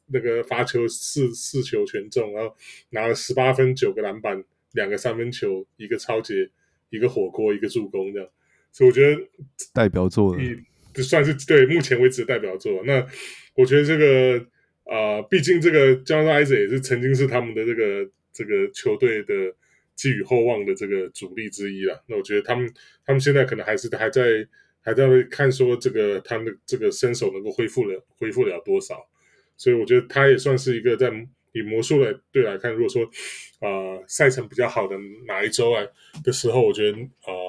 [0.05, 2.55] 那个罚球四四球全中，然后
[2.91, 4.41] 拿了十八分、九个篮板、
[4.71, 6.49] 两个三分球、一个抄截、
[6.91, 8.29] 一个火锅、一个助攻，这样，
[8.71, 9.21] 所以我觉得
[9.73, 10.41] 代表作了，
[10.93, 12.81] 就算是对目前为止的代表作。
[12.85, 13.05] 那
[13.55, 14.37] 我觉得这个
[14.85, 18.09] 啊、呃，毕竟这个 Jonathan Isaac 也是曾经是他们的这个
[18.39, 19.33] 这个球队的
[19.95, 22.03] 寄予厚望的这个主力之一了。
[22.07, 22.73] 那我觉得他们
[23.05, 24.47] 他们现在可能还是还在。
[24.81, 28.95] 还在看说这个他们的这个身手能够恢复了恢复了多少，
[29.57, 31.11] 所以我觉得他也算是一个在
[31.51, 33.03] 以魔术的队来看，如果说
[33.59, 34.95] 啊、呃、赛程比较好的
[35.27, 35.85] 哪一周啊
[36.23, 37.48] 的时候，我觉得啊、呃、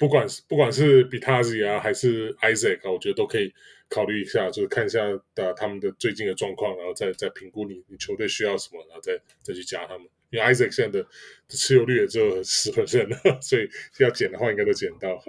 [0.00, 3.52] 不管是不管是 Bitadze 啊还是 Isaac 啊，我觉得都可以
[3.90, 5.00] 考虑一下，就是看一下
[5.34, 10.08] 的他们的最近的状况，然后再再评估你你球队需要什么，然后再再去加他们。
[10.30, 11.06] 因为 Isaac 现在的
[11.48, 13.10] 持有率也只有十 percent，
[13.42, 15.22] 所以要减的话应该都减到。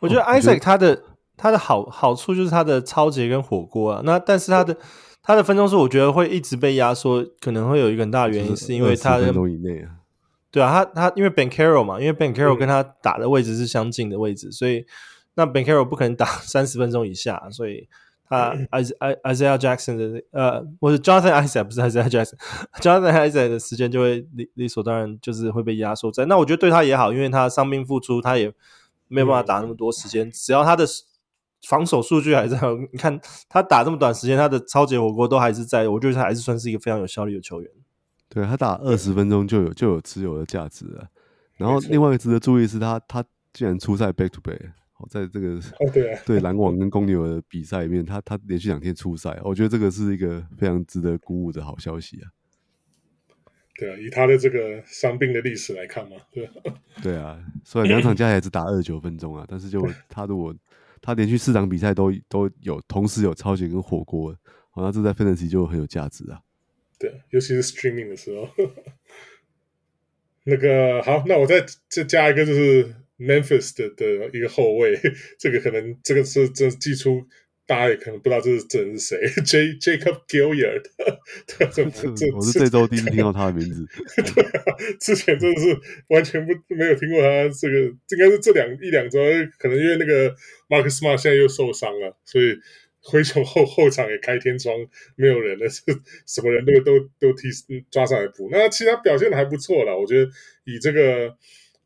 [0.00, 1.02] 我觉得 Isaac 他的、哦、
[1.36, 4.76] 他的好好处就是他的超节跟火锅啊，那但是他的
[5.22, 9.97] 他的分钟数我觉得会一直被压缩，可能会有一个很大的原因是因为他的分以内啊，
[10.50, 14.84] 对啊，他他因为 Banchero 嘛，因为 Banchero 跟他打的位置是相近的位置，所以
[15.34, 17.88] 那 Banchero 不可能打 三十分钟以下，所以
[18.28, 28.52] 他 Isaiah Jackson 的呃，或者 Jonathan Isaac 不是 Isaiah Jackson，Jonathan Isaac 的时间就会理理所当然就是会被压缩在，那我觉得对他也好，因为他伤病复出，他也。
[29.10, 30.84] 没有办法打那么多时间，只要他的
[31.66, 32.60] 防守数据还在，
[32.92, 33.18] 你看
[33.48, 37.70] 他打这么短时间，他的超级火锅都还是在，我觉得他还是算是一个非常有效率的球员。
[38.28, 41.08] 对，他打二十分钟就有就有持有的价值了。
[41.56, 44.60] 然后另外一个值得注意是他他竟然出赛 back to back，
[45.08, 45.60] 在这个
[46.26, 52.30] 对篮网跟公牛的比赛里面，他他连续两天出赛，我觉得这个是一个非常值得鼓舞的好消息啊。
[53.76, 56.52] 对啊，以他的这个伤病的历史来看嘛，对啊，
[57.02, 60.54] 对啊，虽然两场加起来只打二十九分钟啊，但是就他如果
[61.00, 64.36] 他连续四场比赛都都有同时有超级跟火锅，
[64.70, 66.40] 好像这在 Fantasy 就很有价值啊。
[66.98, 68.48] 对，尤其是 Streaming 的时候。
[70.44, 72.84] 那个好，那我再再加一个，就是
[73.18, 74.98] Memphis 的的一个后卫，
[75.38, 77.26] 这个可能这个是这寄出。
[77.66, 80.84] 大家也可能不知道这是这人是谁，J Jacob Gilyard
[81.46, 83.86] 对，这这我是这周第一次听到他的名字。
[84.16, 85.78] 对啊，之前真的是
[86.08, 89.18] 完全不没有听过他这个，应该是这两一两周，
[89.58, 90.34] 可能因为那个
[90.70, 92.58] Marcus Smart 现在又受伤了，所以
[93.00, 94.74] 灰熊后后场也开天窗，
[95.16, 95.82] 没有人了， 是
[96.26, 97.48] 什么人都都都替
[97.90, 98.48] 抓上来补。
[98.50, 100.30] 那其他表现的还不错啦，我觉得
[100.64, 101.36] 以这个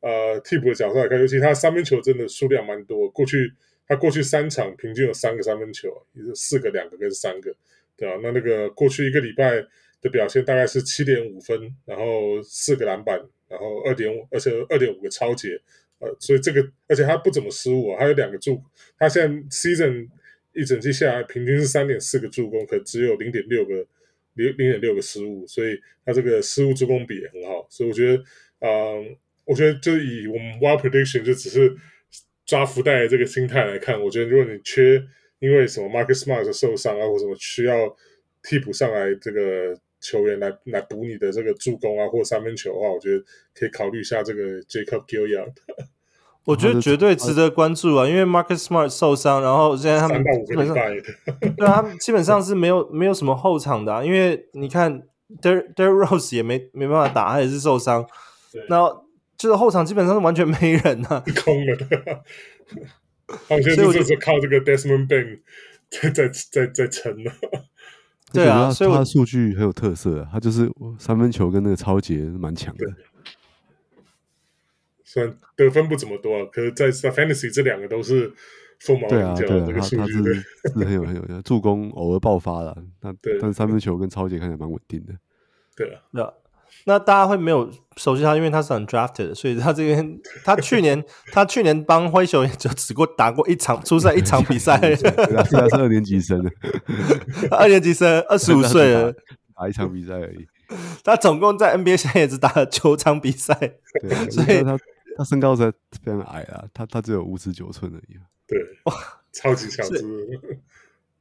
[0.01, 3.53] 呃替补的角色来看，尤其他三分球真的数量蛮多，过去。
[3.85, 7.55] 他过去三场平均有三个三分球，也是四个、两个跟三个，
[7.95, 8.19] 对吧？
[8.23, 9.57] 那那个过去一个礼拜
[10.01, 15.61] 的表现大概是七点五分，然后四个篮板，然后二点五，而且二点五个抄截，
[15.99, 18.63] 呃，所以这个而且他不怎么失误啊，还有两个助，
[18.97, 20.09] 他现在 season
[20.55, 23.87] 一整季下来平均是三点四个助攻，可只有零点六个
[24.35, 28.23] 零零点六个失误，所以他这个失误助攻比也很好，所以我觉得，
[28.61, 31.77] 嗯、我觉得就以我们 wild prediction 就只是。
[32.45, 35.01] 抓福袋的这个心态来看，我觉得如果你缺
[35.39, 37.97] 因为什么 Marcus Smart 受伤啊，或什么需要
[38.43, 43.25] 替补上来这个球员来来补你的这个助攻啊或三分球的话，我觉得
[43.55, 45.53] 可以考虑一下这个 Jacob Gilyard。
[46.45, 55.03] 我觉得绝对值得关注啊，因为 Marcus Smart 受伤，然后现在他们基本上对他们基本上是没有没有什么后场的，啊，因为你看
[55.41, 58.07] Derrick Rose 也没没办法打，他也是受伤，
[58.69, 59.03] 然后。
[59.39, 62.23] 就是后场基本上是完全没人啊，空了的。
[63.49, 65.41] 好像就是靠这个 Desmond Bane
[65.91, 67.33] 在在在在撑了。
[68.33, 72.87] 对啊，所以他的数据很有特色，他就是三分球跟那个超杰蛮强的。
[75.13, 78.33] 虽然得分不怎么多，可是在 Fantasy 这两个都是
[78.81, 79.47] 凤毛麟角。
[79.47, 82.77] 这个数据是是很有很有助攻，偶尔爆发了。
[83.03, 85.13] 那 但但三分球跟抄截看起来蛮稳定的。
[85.77, 86.33] 对啊，那。
[86.85, 96.43] 那大家会没有熟悉他，因为他是 undrafted，所以他这边 他去年他去年帮灰熊就只过打过一场出赛一场比赛， 对啊，现在是二年级生，
[97.51, 99.13] 二年级生二十五岁了，
[99.55, 100.47] 打一场比赛而已。
[101.05, 103.55] 他总共在 NBA 现在也只打了九场比赛，
[104.31, 104.77] 所以他
[105.17, 105.71] 他身高才
[106.03, 108.19] 非常矮啊，他他只有五尺九寸而已。
[108.47, 108.95] 对，哇，
[109.33, 110.03] 超级小只。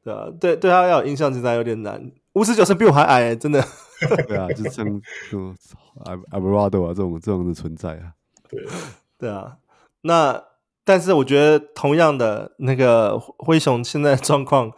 [0.04, 2.12] 对啊，对对他要有印象实在有点难。
[2.34, 3.64] 五尺九寸比我还矮，欸，真的。
[4.28, 4.86] 对啊，就像
[5.30, 5.56] 这种
[6.06, 8.14] 阿阿布拉多啊，这种这种的存在啊。
[8.50, 8.66] 对
[9.20, 9.58] 对啊，
[10.02, 10.44] 那
[10.84, 14.72] 但是我觉得同样的那个灰熊现在的状况，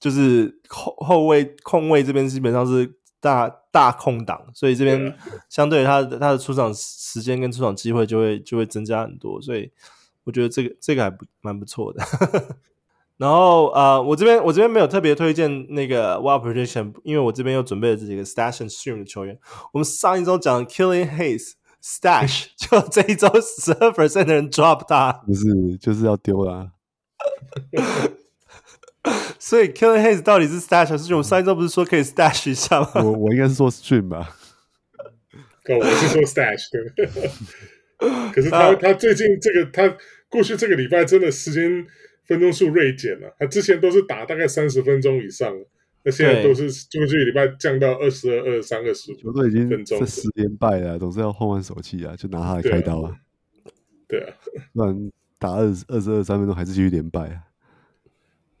[0.00, 2.94] 就是后后卫控卫这边基本上是
[3.26, 5.12] 大大空档，所以这边
[5.48, 9.68] 相对他的他的出场时间跟出场机会就会就会增加很多，所以
[10.22, 12.04] 我觉得这个这个还不蛮不错的。
[13.18, 19.36] 然后呃，我这边我这边没有特别推荐那个 Wild Prediction，因为我这边又准备了这几个 Stash and Stream 的球员。
[19.72, 26.72] 我们上一周讲 Killing Hayes Stash， 就这一周十二 percent 的人 drop 他，不是就是要丢啦。
[29.38, 31.18] 所以 Killian Hayes 到底是 Stash 还是 Stream？
[31.18, 32.90] 我上一周不是说可以 Stash 一下吗？
[32.96, 34.36] 我我应该是说 Stream 吧。
[35.68, 37.30] 我是说 Stash 对。
[38.32, 39.96] 可是他他最近这个他
[40.28, 41.86] 过去这个礼拜真的时间。
[42.26, 45.54] 分钟数锐减了，他之前都是打大概三十分钟以上，
[46.02, 49.14] 那现在都是就这个礼拜降到二十二、二十三、二十五。
[49.14, 53.14] 球队已经这十连败了，总是要换换手气啊，就拿他来开刀啊。
[54.08, 54.34] 对啊，
[54.74, 57.38] 不然打二十二、十二三分钟还是继续连败啊。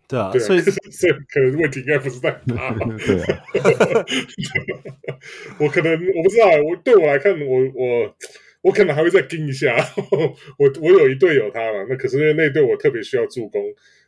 [0.08, 2.70] 对啊对，所以所以可能问题应该不是在他。
[3.06, 4.04] 对啊，
[5.60, 8.16] 我可能我不知道，我对我来看，我我。
[8.62, 9.76] 我可能还会再盯一下，
[10.58, 13.62] 我我有一队有他了，那可是因为那队我特别需要助攻，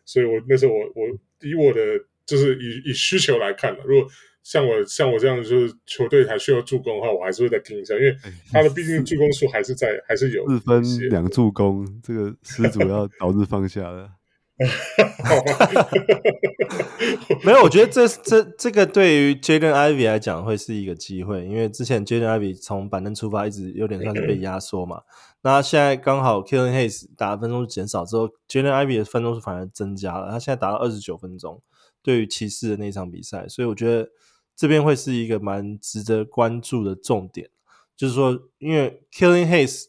[0.04, 1.06] 所以我那时候我我
[1.42, 1.80] 以我的
[2.26, 4.08] 就是以以需求来看嘛，如果
[4.42, 8.12] 像我像我这样就是球队还需要助攻的话，我还是会再盯一下，因为
[8.50, 14.10] 他的毕竟助攻数还是在还是有四分两助攻，这个失主要早日放下了。
[17.44, 25.02] 没有，我觉得这这这个对于 Jaden Ivey 来讲会是一个机会，因为之前 Jaden Ivey 从板凳出发一直有点算是被压缩嘛。
[25.42, 31.62] 那现在刚好 Killian Hayes 打的分钟减少之后，Jaden Ivey 的分钟数反而增加了，他现在打到二十九分钟，
[32.02, 34.08] 对于骑士的那场比赛，所以我觉得
[34.56, 37.48] 这边会是一个蛮值得关注的重点，
[37.96, 39.84] 就是说，因为 Killian Hayes，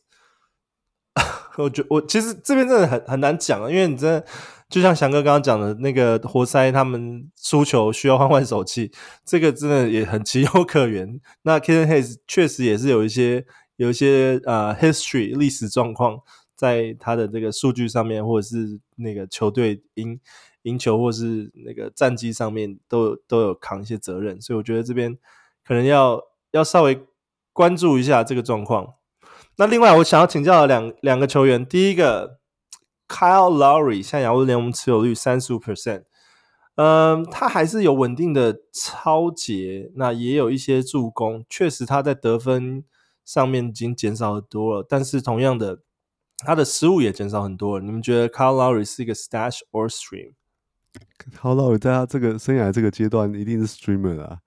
[1.57, 4.23] 我觉我其实这边真的很很难讲啊，因为你真的。
[4.69, 8.91] 就像翔哥刚刚讲的那个活塞，他们输球需要换换手气，
[9.25, 11.19] 这个真的也很情有可原。
[11.41, 13.47] 那 Killian Hayes 确实也是有一些
[13.77, 16.19] 有一些呃 history 历史状况，
[16.55, 20.19] 在他的这个数据上面，或者是那个球队赢
[20.61, 24.39] 赢球，或是那个战绩上面，都都有扛一些责任。
[24.39, 25.17] 所以我觉得这边
[25.65, 27.01] 可能要要稍微
[27.51, 28.93] 关注一下这个状况。
[29.57, 32.38] 那另外，我想要请教两两个球员，第一个。
[33.09, 36.03] Kyle Lowry 现在亚洲联盟持有率三十五 percent，
[36.75, 42.85] 嗯，他还是有稳定的超节，那也有一些助攻，确实他在得分
[43.25, 45.79] 上面已经减少很多了，但是同样的，
[46.45, 47.83] 他的失误也减少很多了。
[47.83, 54.37] 你们觉得 Kyle Lowry 是一个 stash or stream？Kyle Lowry 在他这个生涯这个阶段一定是 streamer 啊，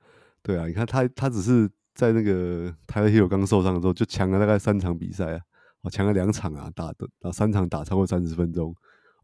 [0.43, 5.41] 对啊，你看他他只是在那个 Tyler Hero 刚受伤的时候就抢了大概三场比赛啊。
[5.83, 8.75] 我抢了两场啊，打的打三场打超过三十分钟，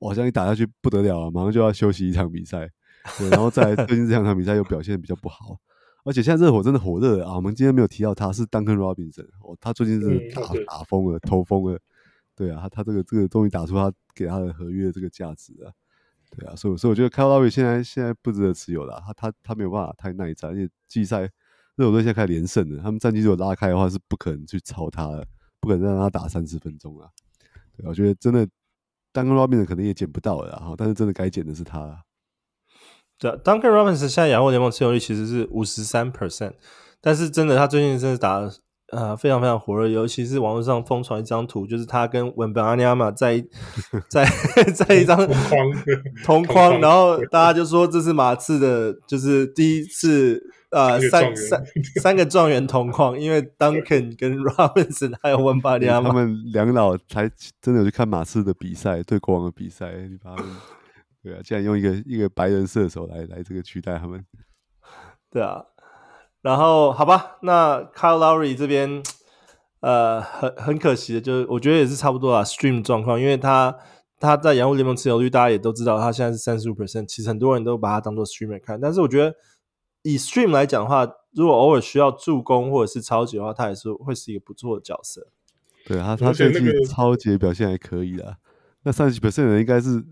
[0.01, 2.69] 哇，这样一打下去不得了啊，马上就要休息一场比赛，
[3.17, 5.57] 对，然后再来最近这两场比赛又表现比较不好，
[6.05, 11.79] 而且现在热火真的火热啊，我们今天没有提到他是 Duncan Robinson，哦，他最近是打、嗯、打疯了，投疯了，
[12.35, 15.71] 对啊，他他这个这个终于打出他给他的合约的这个价值啊，
[16.37, 21.31] 对啊，所以所以我觉得 Kyle Lowry 现在现在不值得持有了，他他他没有办法太耐战，而且季赛
[21.77, 25.25] 热火队现在开始连胜了，他们战绩如果拉开的话是不可能去超他的。
[25.69, 27.11] 不可能让他打三十分钟啊！
[27.77, 28.49] 对，我觉得真的
[29.12, 32.03] 单个 Robinson 可能也捡不到了哈，但是真的该捡的是他。
[33.19, 36.55] 对，Duncan Robinson 现在仰卧联盟持有率其实是五十三 percent，
[37.01, 38.51] 但是真的他最近真的打
[38.91, 43.45] 呃非常非常火热，尤其是网络上疯传一张图，就是他跟文本阿尼亚玛在
[44.09, 44.24] 在
[44.74, 45.84] 在一张同框，
[46.24, 50.43] 同框，然后大家就说这是马刺的，就是第一次。
[50.70, 51.64] 呃，三三
[52.03, 57.26] 三个状元同框，因为 Duncan 跟 Robinson 还有温巴利亚，他们两老才
[57.62, 59.91] 真的有去看马刺的比赛，对国王的比赛。
[59.93, 60.57] 你把他们，
[61.24, 64.22] 对啊，竟然用一个一个白人射手来来这个取代他们，
[65.30, 65.64] 对啊。
[66.49, 69.03] 然后好吧，那 Kyle Lowry 这边，
[69.80, 73.76] 呃，很很可惜的，就是我觉得也是差不多啊，Stream 状况，因为他
[74.18, 79.34] 他在洋务联盟持有率，大家也都知道，他现在是三十五 percent，其实很多人都把他当做 Streamer 看，但是我觉得。
[80.03, 85.26] 以 Stream 来讲的话，如果偶尔需要助攻或者是超级的话，他也是会是一个不错的角色。
[85.84, 88.36] 对啊，他最近超级表现还可以啦。
[88.84, 90.03] 那三十几 percent 的人应该是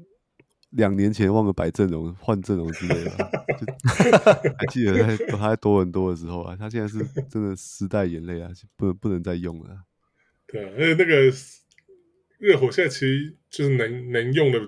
[0.71, 3.11] 两年前忘了摆阵容、换阵容之类的，
[4.59, 6.57] 还记得在他在多伦多的时候啊。
[6.57, 6.99] 他现在是
[7.31, 9.85] 真的时代眼泪啊，不能不能再用了。
[10.47, 11.33] 对啊，而且那个
[12.39, 14.61] 热火现在其实就是能能用的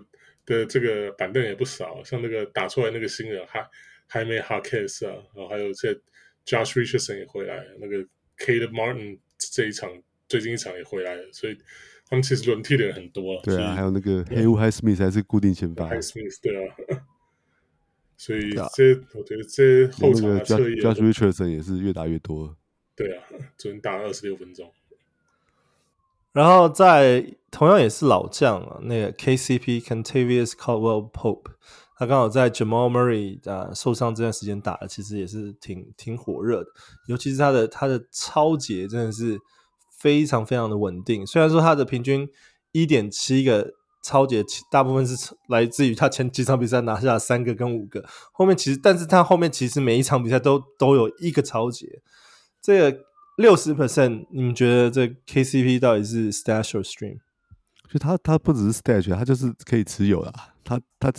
[0.46, 3.66] 的这个板凳也不少，像那个打出来那个新人还。
[4.10, 5.92] 还没 Harkless 啊，然后还有这
[6.46, 7.98] Josh Richardson 也回来，那个
[8.38, 9.90] Caleb Martin 这一场
[10.26, 11.58] 最近一场也回来了，所以
[12.08, 13.40] 他们其实轮替的人很多了。
[13.42, 15.90] 对啊，还有那个 Haywood Highsmith 还是固定前发。
[15.90, 16.74] Highsmith 对啊，
[18.16, 22.56] 所以这、啊、我觉得这后场的侧翼 Josh Richardson 也是越打越多。
[22.96, 23.24] 对啊，
[23.56, 24.72] 昨天打了二十六分钟。
[26.32, 31.52] 然后在同样也是老将啊，那个 KCP Cantavious Caldwell Pope。
[31.96, 36.70] 他刚好在 Jamal Murray 啊受伤这段时间打的，其实也是挺挺火热的。
[37.06, 39.36] 尤其是他的他的超节真的是
[39.98, 41.26] 非常非常的稳定。
[41.26, 42.28] 虽然说他的平均
[42.72, 48.04] 一点七个超级，大部分是来自于他前几场比赛拿下三个跟五个。
[48.32, 51.88] 后面其实，但是他后面其实每一场比赛都都有一个超级。
[52.62, 53.00] 这个
[53.36, 57.18] 六十 percent，你们觉得这 KCP 到底是 Stash or Stream？
[57.90, 60.32] 就他他不只是 Stash，他就是可以持有的。
[60.64, 61.12] 他他。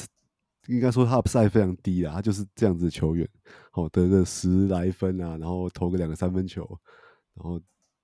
[0.68, 3.28] 应该说他 upside 非常低啦，他就是这样子球员，
[3.72, 6.62] 好得个十来分啊，然后投个两个三分球，
[7.34, 7.60] 然后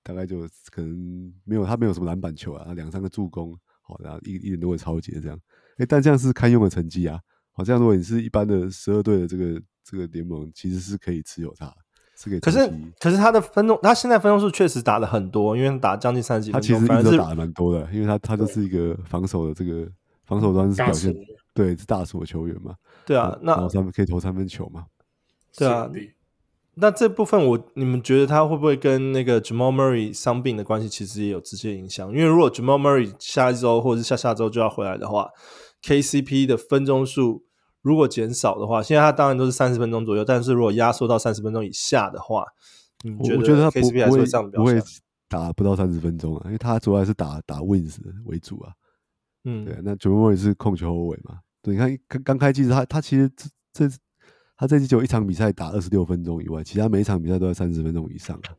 [0.05, 5.39] 大概就可能没有他没有什么篮板球啊，两三个助攻，好，然后一一点都会抄截这样，
[5.77, 7.19] 哎，但这样是堪用的成绩啊，
[7.53, 11.73] 好，这样如果你是一般的十二队的这个这个联盟，其实是可以持有他，
[12.15, 12.39] 是可以。
[12.39, 19.89] 可是可是他的分钟，他现在分钟数确实打了很多，因为他打将近三十几分钟，他其实一直都打的蛮多的，因为他他就是一个防守的这个
[20.25, 21.11] 防守端是表现。
[21.53, 22.75] 对，是大锁球员嘛？
[23.05, 24.85] 对啊，那他们可以投三分球嘛？
[25.57, 25.89] 对啊，
[26.77, 32.11] 那这部分我你们觉得他会不会跟那个 Jamal Murray 伤病的关系其实也有直接影响？
[32.11, 35.29] 因为如果 Jamal Murray 下一周或者是下下周就要回来的话
[35.81, 37.43] ，KCP 的分钟数
[37.81, 42.43] 如果减少的话，现在他当然都是三十分钟左右，但是如果压缩到三十分钟以下的话，
[43.19, 44.81] 我觉得他 KCP 还是会这样不会
[45.29, 46.41] 打不到三十分钟啊？
[46.45, 48.73] 因为他主要还是打打 Wings 为主啊。
[49.43, 51.39] 嗯，对，那 Jamal Murray 是控球后卫嘛？
[51.61, 53.95] 对，你看刚刚开季他他其实这这
[54.57, 58.55] 他这季只有一场比赛打二十六分钟以外，其他每一场比赛都在三十分钟以上啊。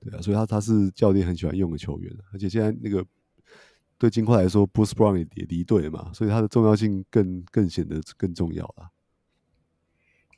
[0.00, 3.04] 对啊，所以他他是教练很喜欢用的球员，而且现在那个
[3.98, 8.90] 对金块来说，Bruce Brown 也也离队了嘛，所以他的重要性更更显得更重要了。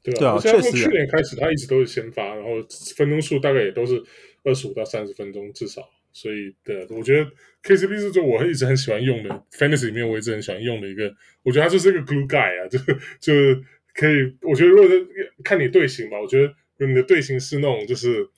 [0.03, 2.51] 对啊，确实，从去年开始他一直都是先发，然后
[2.95, 4.03] 分钟数大概也都是
[4.43, 5.83] 二十五到三十分钟至少。
[6.13, 7.29] 所以，对，我觉得
[7.65, 12.79] KCP 是就我一直很喜欢用的，Fantasy 里面我一直很喜欢用的一个，我觉得他就是一个 glue guy 啊，就
[13.19, 13.61] 就是
[13.95, 15.07] 可以，我觉得如果是
[15.45, 18.29] 看你队形吧，我觉得如果你的队形是那种就是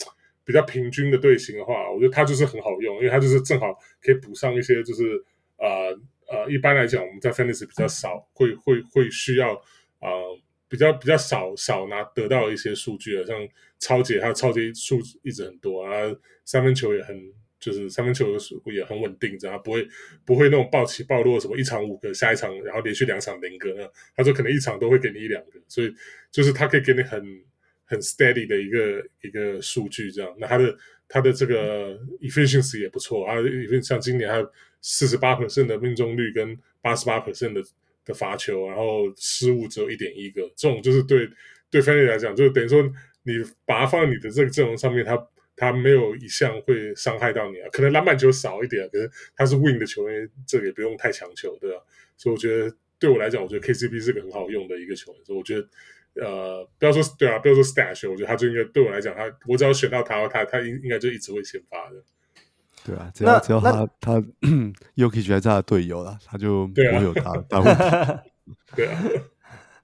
[0.45, 5.25] 比较平均的队形的话，我觉得他就是很好用，因为他就是正好可以补上一些就是
[5.57, 5.99] 呃
[6.29, 9.55] 呃，一般来讲我们在 Fantasy 比较少会会会需要
[9.99, 10.39] 啊、呃、
[10.69, 13.37] 比较比较少少拿得到一些数据啊，像
[13.79, 15.91] 抄截，他的抄截数一直很多啊，
[16.45, 17.33] 三分球也很。
[17.59, 19.89] 就是三分球的数也很稳定，这样不会
[20.25, 25.93] 不会那种暴起暴落，什么一场五个，下一场然后连续两场零个，那他说可能一场都会给你一两个，所以
[26.31, 27.19] 就是他可以给你很
[27.87, 30.31] 很 steady 的一个一个数据，这样。
[30.39, 30.77] 那他的
[31.09, 33.37] 他的这个 efficiency 也不错，啊，
[33.83, 34.47] 像今年他
[34.83, 37.33] 四十八的命中率跟八十八的
[38.05, 41.27] 的罚球，然后失误只有一点一个，这种就是对
[41.71, 42.83] 对 f a n 来讲，就等于说
[43.23, 43.33] 你
[43.65, 45.17] 把它放在你的这个阵容上面，他。
[45.57, 51.79] 他没有一项会伤害到你啊，可能篮板球少一点，可是他是 win 的球员，这个也不用太强求，对吧？
[52.17, 55.69] 所以我觉得对我来讲，我觉得 KCP 是个很好用的一个球员，所以我觉得
[56.25, 61.97] 呃，不要说对啊，不要说 stash，我觉得他就应该对我来讲，他我只要选到他，他他应应该就一直会先发的。
[62.85, 64.21] 对啊，只要只要他他
[64.95, 68.31] Jokic 还是他的队友了，他就不会有他大问题。
[68.77, 69.03] 对啊。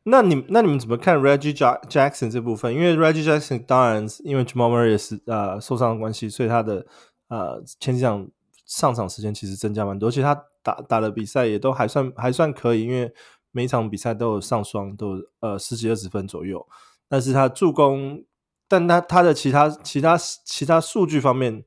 [0.05, 2.74] 那你那你们怎么看 Reggie Jackson 这部分？
[2.74, 6.86] 因为 Reggie Jackson 当然因为 Jamal Murray 也是呃受伤的关系，所以他的
[7.28, 8.28] 呃前几场
[8.66, 13.12] 上场时间其实增加蛮多，而且他打打的比赛也都还算还算可以，因为
[13.50, 16.66] 每一场比赛都有上双，都有呃十几二十分左右。
[17.09, 18.24] 但是他助攻，
[18.66, 21.64] 但他他的其他其他其他数据方面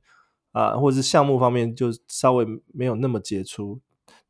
[0.52, 3.80] 啊、或者是项目方面，就稍微没有那么杰出。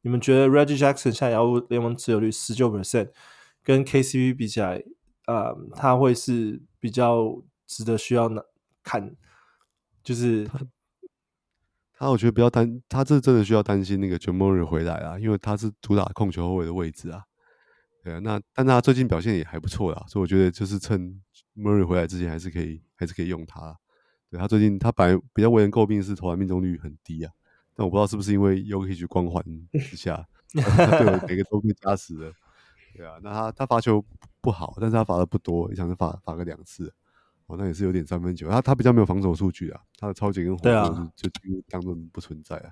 [0.03, 3.11] 你们觉得 Reggie Jackson 现在要联盟持有率十九 percent？
[3.67, 4.81] 跟 KCP 比起来，
[5.27, 8.31] 呃，他会是比较值得需要
[8.85, 9.17] 看，
[10.05, 10.49] 就是
[11.99, 17.25] 他，我觉得不要担，他这真的需要担心那个 Jamal Murray 回来啊，因为他是主打控球后卫的位置啊，
[18.05, 21.21] 对啊，那但他最近表现也还不错啦，所以我觉得就是趁
[21.57, 23.77] Murray 回来之前，还是可以，还是可以用他。
[24.31, 27.33] 对，他最近他本来比较为人诟病是投篮命中率很低啊，
[27.75, 29.43] 但我不知道是不是因为 Jokic 光环
[29.73, 32.33] 之下， 他对我每个都被加持了。
[32.97, 34.03] 对啊，那他他罚球
[34.41, 36.93] 不好，但是他罚的不多，一场是罚罚个两次，
[37.47, 38.49] 哦，那也是有点三分球。
[38.49, 42.71] 他他比较没有防守数据啊，他的超级跟火锅就几乎当做不存在啊。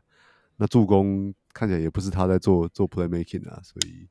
[0.56, 4.08] 那助攻看起来也不是他在做做 playmaking 啊，所以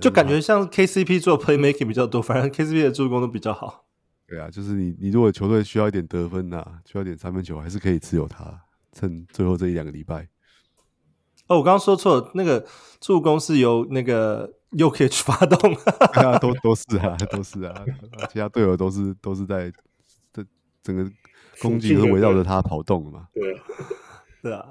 [0.00, 3.84] 就感觉像 KCP 做 playmaking 比较多，反正 KCP 的助攻都比较好。
[4.26, 8.62] 对啊，就是你你如果球队需要一点得分啊，需要一点三分球，还是可以持有他，
[8.92, 10.28] 趁最后这一两个礼拜。
[11.48, 12.66] 哦，我刚刚说错了，那个
[13.00, 14.54] 助攻是由那个。
[14.72, 15.58] 又可以去发动，
[16.12, 17.74] 对 啊，都都是啊，都是啊，
[18.30, 19.72] 其他队友都是都是在
[20.32, 20.44] 这
[20.82, 21.10] 整个
[21.60, 23.28] 攻击都围绕着他跑动嘛。
[23.32, 23.62] 对啊，
[24.42, 24.66] 对啊。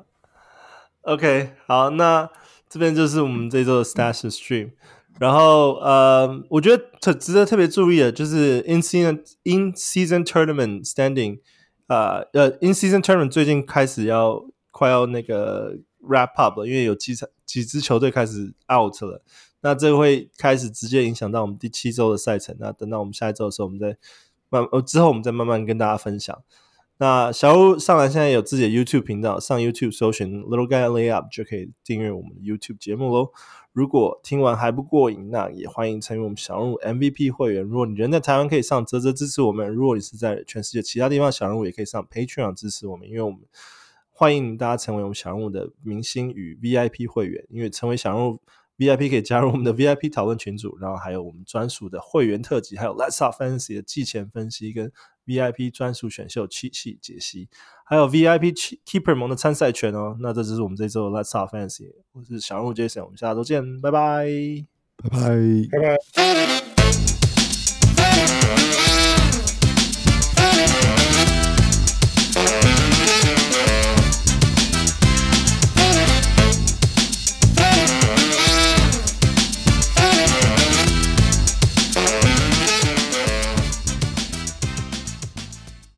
[1.02, 2.30] OK，好，那
[2.70, 4.72] 这边就是我们这周的 Stash Stream。
[5.20, 11.40] 然后呃，我觉得特值得特别注意的就是 In Season In Season Tournament Standing，
[11.88, 19.24] 呃呃，In Season Tournament 最近开始要快要那个 Wrap Up 了，因为有几场几支球队开始 Out 了。
[19.62, 22.56] 那这个会开始直接影响到我们第七周的赛程。
[22.60, 23.98] 那等到我们下一周的时候，我们再
[24.50, 26.44] 慢呃之后我们再慢慢跟大家分享。
[27.00, 33.30] 那小屋上来现在有自己的 YouTube 频道，上 YouTube 搜寻 Little Guy Layup 就可以订阅我们的 YouTube 节目喽。
[33.72, 37.64] 如果听完还不过瘾，那也欢迎成为我们小人物 MVP 会员。
[37.64, 43.42] 如果你人在台湾，可以上啧啧支持我们；如果你是在全世界其他地方小人物，也可以上 Patreon 支持我们，因为我们
[44.10, 47.46] 欢迎大家成为我们小人物的明星与 VIP 会员。
[47.50, 48.40] 因为成为小人物。
[48.78, 54.92] VIP 可以加入我们的 VIP 讨论群组，然后还有我们专属的会员特辑，还有 Let's Talk Fantasy 的季前分析跟
[55.26, 57.50] VIP 专属选秀七系解析，
[57.84, 58.54] 还有 VIP
[58.86, 60.16] Keeper 盟的参赛权哦。
[60.20, 64.28] 那这就是我们这周的 Let's Talk Fantasy，我是小人物 Jason，我们下周见，拜拜，
[65.04, 65.20] 拜拜，
[65.72, 65.98] 拜拜。